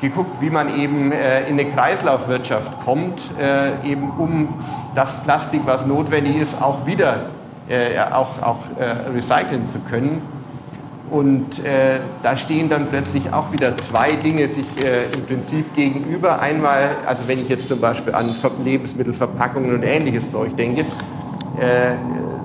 [0.00, 4.48] geguckt, wie man eben äh, in eine Kreislaufwirtschaft kommt, äh, eben um
[4.94, 7.30] das Plastik, was notwendig ist, auch wieder
[7.68, 10.22] äh, auch, auch äh, recyceln zu können.
[11.10, 16.40] Und äh, da stehen dann plötzlich auch wieder zwei Dinge sich äh, im Prinzip gegenüber.
[16.40, 20.80] Einmal, also wenn ich jetzt zum Beispiel an Lebensmittelverpackungen und ähnliches Zeug denke,
[21.60, 21.92] äh,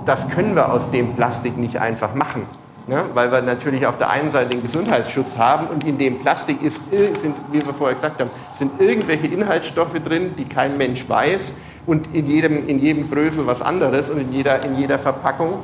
[0.06, 2.46] das können wir aus dem Plastik nicht einfach machen.
[2.88, 3.04] Ne?
[3.14, 6.82] Weil wir natürlich auf der einen Seite den Gesundheitsschutz haben und in dem Plastik ist,
[6.90, 11.54] sind, wie wir vorher gesagt haben, sind irgendwelche Inhaltsstoffe drin, die kein Mensch weiß
[11.86, 15.60] und in jedem, in jedem Brösel was anderes und in jeder, in jeder Verpackung.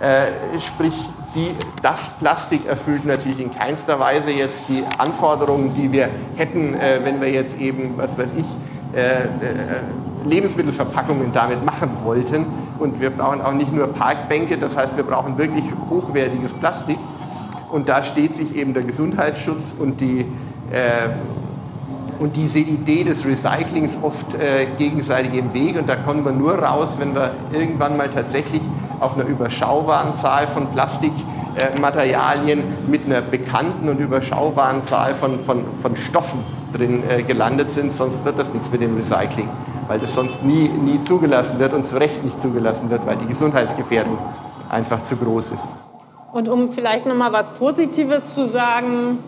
[0.00, 0.94] Äh, sprich,
[1.34, 1.50] die,
[1.80, 7.20] das Plastik erfüllt natürlich in keinster Weise jetzt die Anforderungen, die wir hätten, äh, wenn
[7.20, 8.46] wir jetzt eben, was weiß ich,
[8.96, 9.26] äh, äh
[10.24, 12.46] Lebensmittelverpackungen damit machen wollten.
[12.78, 16.98] Und wir brauchen auch nicht nur Parkbänke, das heißt, wir brauchen wirklich hochwertiges Plastik.
[17.70, 20.20] Und da steht sich eben der Gesundheitsschutz und die
[20.70, 21.08] äh,
[22.22, 25.76] und diese Idee des Recyclings oft äh, gegenseitig im Weg.
[25.76, 28.62] Und da kommen wir nur raus, wenn wir irgendwann mal tatsächlich
[29.00, 35.96] auf einer überschaubaren Zahl von Plastikmaterialien mit einer bekannten und überschaubaren Zahl von, von, von
[35.96, 37.92] Stoffen drin äh, gelandet sind.
[37.92, 39.48] Sonst wird das nichts mit dem Recycling,
[39.88, 43.26] weil das sonst nie, nie zugelassen wird und zu Recht nicht zugelassen wird, weil die
[43.26, 44.16] Gesundheitsgefährdung
[44.68, 45.74] einfach zu groß ist.
[46.32, 49.18] Und um vielleicht noch mal was Positives zu sagen,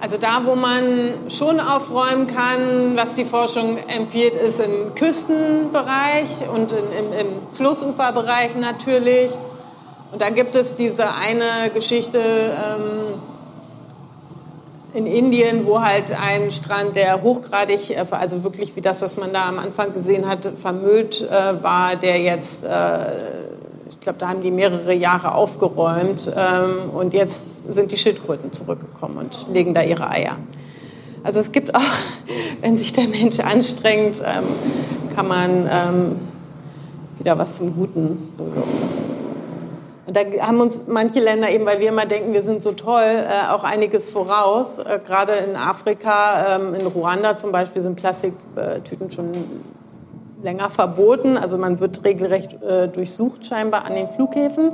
[0.00, 6.72] also da, wo man schon aufräumen kann, was die Forschung empfiehlt, ist im Küstenbereich und
[6.72, 9.30] in, im, im Flussuferbereich natürlich.
[10.10, 13.20] Und da gibt es diese eine Geschichte ähm,
[14.94, 19.34] in Indien, wo halt ein Strand, der hochgradig, äh, also wirklich wie das, was man
[19.34, 22.68] da am Anfang gesehen hat, vermüllt äh, war, der jetzt äh,
[24.00, 29.18] ich glaube, da haben die mehrere Jahre aufgeräumt ähm, und jetzt sind die Schildkröten zurückgekommen
[29.18, 30.36] und legen da ihre Eier.
[31.22, 31.82] Also es gibt auch,
[32.62, 34.44] wenn sich der Mensch anstrengt, ähm,
[35.14, 36.16] kann man ähm,
[37.18, 39.00] wieder was zum Guten bewirken.
[40.06, 43.04] Und da haben uns manche Länder eben, weil wir immer denken, wir sind so toll,
[43.04, 44.78] äh, auch einiges voraus.
[44.78, 49.30] Äh, gerade in Afrika, ähm, in Ruanda zum Beispiel, sind Plastiktüten schon
[50.42, 51.36] länger verboten.
[51.36, 54.72] Also man wird regelrecht äh, durchsucht scheinbar an den Flughäfen.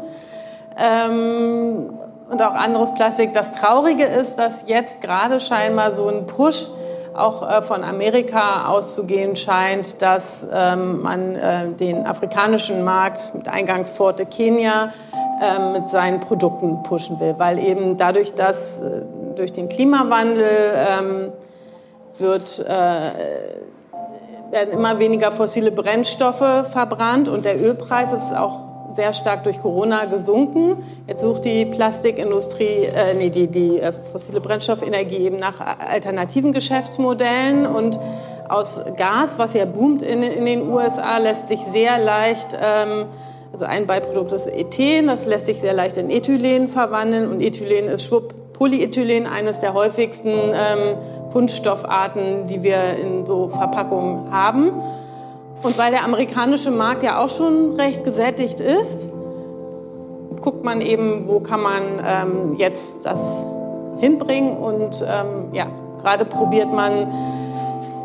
[0.78, 1.90] Ähm,
[2.28, 3.32] und auch anderes Plastik.
[3.32, 6.68] Das Traurige ist, dass jetzt gerade scheinbar so ein Push
[7.14, 14.26] auch äh, von Amerika auszugehen scheint, dass ähm, man äh, den afrikanischen Markt mit Eingangspforte
[14.26, 14.92] Kenia
[15.40, 19.02] äh, mit seinen Produkten pushen will, weil eben dadurch, dass äh,
[19.34, 20.44] durch den Klimawandel
[20.74, 21.32] ähm,
[22.18, 23.10] wird äh,
[24.50, 30.04] werden immer weniger fossile Brennstoffe verbrannt und der Ölpreis ist auch sehr stark durch Corona
[30.04, 30.82] gesunken.
[31.06, 37.66] Jetzt sucht die Plastikindustrie, äh, nee, die, die äh, fossile Brennstoffenergie eben nach alternativen Geschäftsmodellen
[37.66, 37.98] und
[38.48, 43.06] aus Gas, was ja boomt in, in den USA, lässt sich sehr leicht, ähm,
[43.52, 47.88] also ein Beiprodukt ist Ethen, das lässt sich sehr leicht in Ethylen verwandeln und Ethylen
[47.88, 50.96] ist schwupp Polyethylen, eines der häufigsten ähm,
[51.36, 54.70] Kunststoffarten, die wir in so Verpackungen haben.
[55.62, 59.10] Und weil der amerikanische Markt ja auch schon recht gesättigt ist,
[60.40, 63.20] guckt man eben, wo kann man ähm, jetzt das
[63.98, 64.56] hinbringen.
[64.56, 65.66] Und ähm, ja,
[66.00, 67.06] gerade probiert man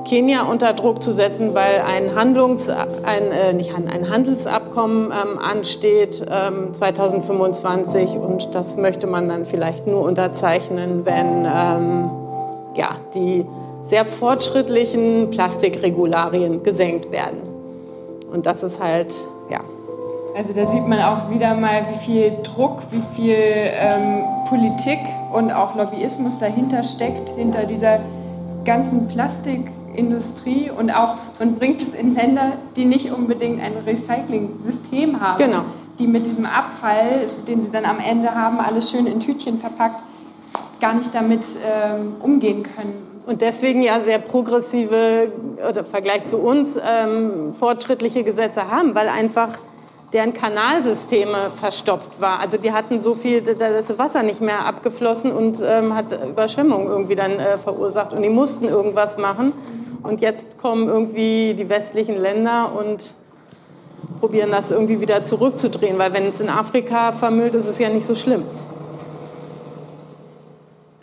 [0.06, 6.26] Kenia unter Druck zu setzen, weil ein, Handlungs, ein, äh, nicht ein Handelsabkommen ähm, ansteht
[6.30, 12.21] ähm, 2025 und das möchte man dann vielleicht nur unterzeichnen, wenn ähm,
[12.76, 13.46] ja, die
[13.86, 17.42] sehr fortschrittlichen Plastikregularien gesenkt werden.
[18.32, 19.14] Und das ist halt,
[19.50, 19.60] ja.
[20.38, 25.00] Also da sieht man auch wieder mal, wie viel Druck, wie viel ähm, Politik
[25.34, 28.00] und auch Lobbyismus dahinter steckt, hinter dieser
[28.64, 35.40] ganzen Plastikindustrie und auch, man bringt es in Länder, die nicht unbedingt ein Recycling-System haben.
[35.40, 35.62] Genau.
[36.00, 40.02] Die mit diesem Abfall, den sie dann am Ende haben, alles schön in Tütchen verpackt,
[40.82, 43.12] gar nicht damit ähm, umgehen können.
[43.28, 45.32] Und deswegen ja sehr progressive,
[45.70, 49.52] oder im Vergleich zu uns, ähm, fortschrittliche Gesetze haben, weil einfach
[50.12, 52.40] deren Kanalsysteme verstopft war.
[52.40, 57.16] Also die hatten so viel, das Wasser nicht mehr abgeflossen und ähm, hat Überschwemmungen irgendwie
[57.16, 58.12] dann äh, verursacht.
[58.12, 59.54] Und die mussten irgendwas machen.
[60.04, 63.16] Und jetzt kommen irgendwie die westlichen Länder und
[64.20, 68.06] probieren das irgendwie wieder zurückzudrehen, weil wenn es in Afrika vermüllt, ist es ja nicht
[68.06, 68.44] so schlimm.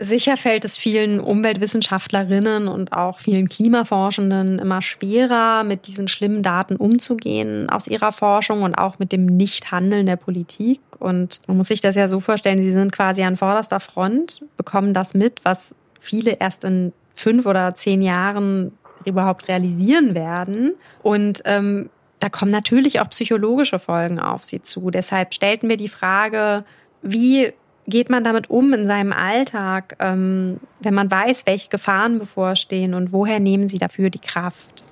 [0.01, 6.77] Sicher fällt es vielen Umweltwissenschaftlerinnen und auch vielen Klimaforschenden immer schwerer, mit diesen schlimmen Daten
[6.77, 10.81] umzugehen aus ihrer Forschung und auch mit dem Nichthandeln der Politik.
[11.01, 14.95] Und man muss sich das ja so vorstellen, sie sind quasi an vorderster Front, bekommen
[14.95, 20.75] das mit, was viele erst in fünf oder zehn Jahren überhaupt realisieren werden.
[21.03, 21.91] Und ähm,
[22.21, 24.91] da kommen natürlich auch psychologische Folgen auf sie zu.
[24.91, 26.65] Deshalb stellten wir die Frage,
[27.03, 27.53] wie
[27.89, 33.13] geht man damit um in seinem Alltag, ähm, wenn man weiß, welche Gefahren bevorstehen und
[33.13, 34.85] woher nehmen Sie dafür die Kraft?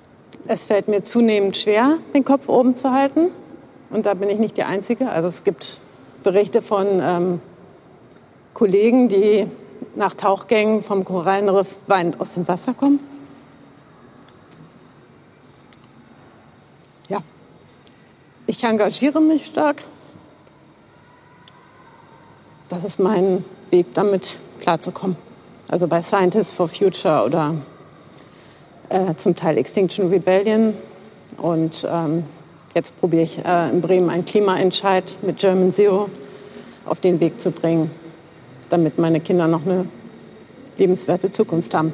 [0.47, 3.29] Es fällt mir zunehmend schwer, den Kopf oben zu halten.
[3.89, 5.09] Und da bin ich nicht die Einzige.
[5.09, 5.79] Also es gibt
[6.23, 7.41] Berichte von ähm,
[8.53, 9.45] Kollegen, die
[9.95, 12.99] nach Tauchgängen vom Korallenriff weinend aus dem Wasser kommen.
[17.09, 17.19] Ja,
[18.47, 19.83] ich engagiere mich stark
[22.69, 25.17] das ist mein Weg, damit klarzukommen.
[25.67, 27.55] Also bei Scientists for Future oder
[28.89, 30.73] äh, zum Teil Extinction Rebellion.
[31.37, 32.23] Und ähm,
[32.73, 36.09] jetzt probiere ich äh, in Bremen einen Klimaentscheid mit German Zero
[36.85, 37.91] auf den Weg zu bringen,
[38.69, 39.85] damit meine Kinder noch eine
[40.77, 41.93] lebenswerte Zukunft haben.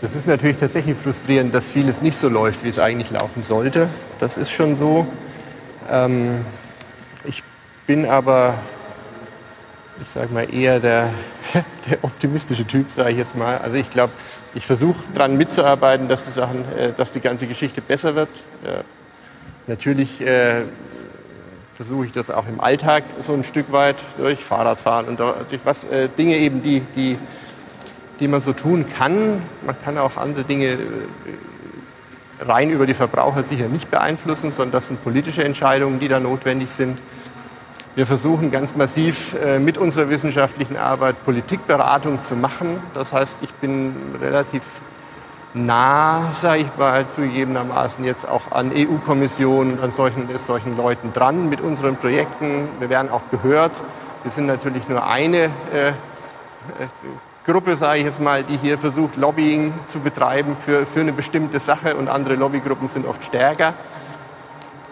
[0.00, 3.88] Das ist natürlich tatsächlich frustrierend, dass vieles nicht so läuft, wie es eigentlich laufen sollte.
[4.18, 5.06] Das ist schon so.
[5.90, 6.44] Ähm,
[7.90, 8.54] bin aber,
[10.00, 11.12] ich sage mal, eher der,
[11.90, 13.58] der optimistische Typ, sage ich jetzt mal.
[13.58, 14.12] Also ich glaube,
[14.54, 18.28] ich versuche daran mitzuarbeiten, dass die, Sachen, äh, dass die ganze Geschichte besser wird.
[18.64, 18.84] Äh,
[19.66, 20.62] natürlich äh,
[21.74, 25.82] versuche ich das auch im Alltag so ein Stück weit durch Fahrradfahren und durch was,
[25.82, 27.18] äh, Dinge eben, die, die
[28.20, 29.42] die man so tun kann.
[29.66, 30.78] Man kann auch andere Dinge äh,
[32.40, 36.70] rein über die Verbraucher sicher nicht beeinflussen, sondern das sind politische Entscheidungen, die da notwendig
[36.70, 37.00] sind.
[37.96, 42.80] Wir versuchen ganz massiv äh, mit unserer wissenschaftlichen Arbeit Politikberatung zu machen.
[42.94, 44.62] Das heißt, ich bin relativ
[45.54, 51.60] nah, sage ich mal, zugegebenermaßen jetzt auch an EU-Kommissionen, an solchen, solchen Leuten dran mit
[51.60, 52.68] unseren Projekten.
[52.78, 53.72] Wir werden auch gehört.
[54.22, 55.92] Wir sind natürlich nur eine äh,
[57.44, 61.58] Gruppe, sage ich jetzt mal, die hier versucht, Lobbying zu betreiben für, für eine bestimmte
[61.58, 63.74] Sache und andere Lobbygruppen sind oft stärker.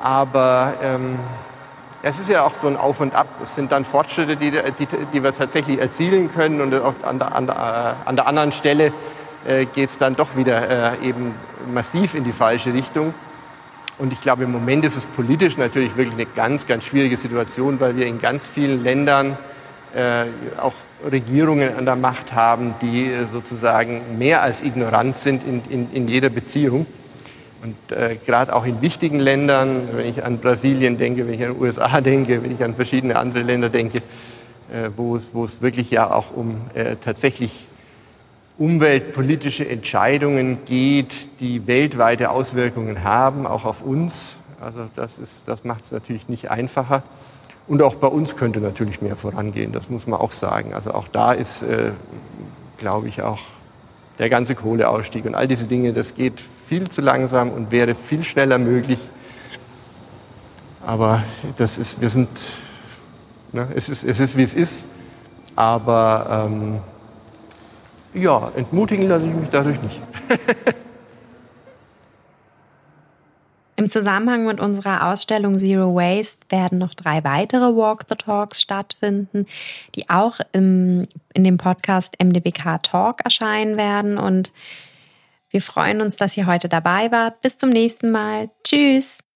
[0.01, 1.21] Aber ähm,
[2.09, 3.29] es ist ja auch so ein Auf und Ab.
[3.43, 7.47] Es sind dann Fortschritte, die, die, die wir tatsächlich erzielen können und an der, an
[7.47, 8.93] der, an der anderen Stelle
[9.47, 11.35] äh, geht es dann doch wieder äh, eben
[11.73, 13.15] massiv in die falsche Richtung.
[13.99, 17.81] Und ich glaube, im Moment ist es politisch natürlich wirklich eine ganz, ganz schwierige Situation,
[17.81, 19.37] weil wir in ganz vielen Ländern
[19.95, 20.25] äh,
[20.61, 20.75] auch
[21.11, 26.09] Regierungen an der Macht haben, die äh, sozusagen mehr als ignorant sind in, in, in
[26.09, 26.87] jeder Beziehung.
[27.63, 31.57] Und äh, gerade auch in wichtigen Ländern, wenn ich an Brasilien denke, wenn ich an
[31.59, 35.91] USA denke, wenn ich an verschiedene andere Länder denke, äh, wo, es, wo es wirklich
[35.91, 37.67] ja auch um äh, tatsächlich
[38.59, 44.37] umweltpolitische Entscheidungen geht, die weltweite Auswirkungen haben, auch auf uns.
[44.61, 47.03] Also das, ist, das macht es natürlich nicht einfacher.
[47.69, 50.75] Und auch bei uns könnte natürlich mehr vorangehen, das muss man auch sagen.
[50.75, 51.93] Also auch da ist, äh,
[52.79, 53.41] glaube ich, auch
[54.19, 58.23] der ganze Kohleausstieg und all diese Dinge, das geht viel zu langsam und wäre viel
[58.23, 58.99] schneller möglich.
[60.85, 61.23] Aber
[61.57, 62.29] das ist, wir sind,
[63.53, 64.87] ne, es, ist, es ist, wie es ist.
[65.57, 66.81] Aber ähm,
[68.13, 69.99] ja, entmutigen lasse ich mich dadurch nicht.
[73.77, 79.47] Im Zusammenhang mit unserer Ausstellung Zero Waste werden noch drei weitere Walk the Talks stattfinden,
[79.95, 84.19] die auch im, in dem Podcast MDBK Talk erscheinen werden.
[84.19, 84.53] Und
[85.51, 87.41] wir freuen uns, dass ihr heute dabei wart.
[87.41, 88.51] Bis zum nächsten Mal.
[88.65, 89.28] Tschüss.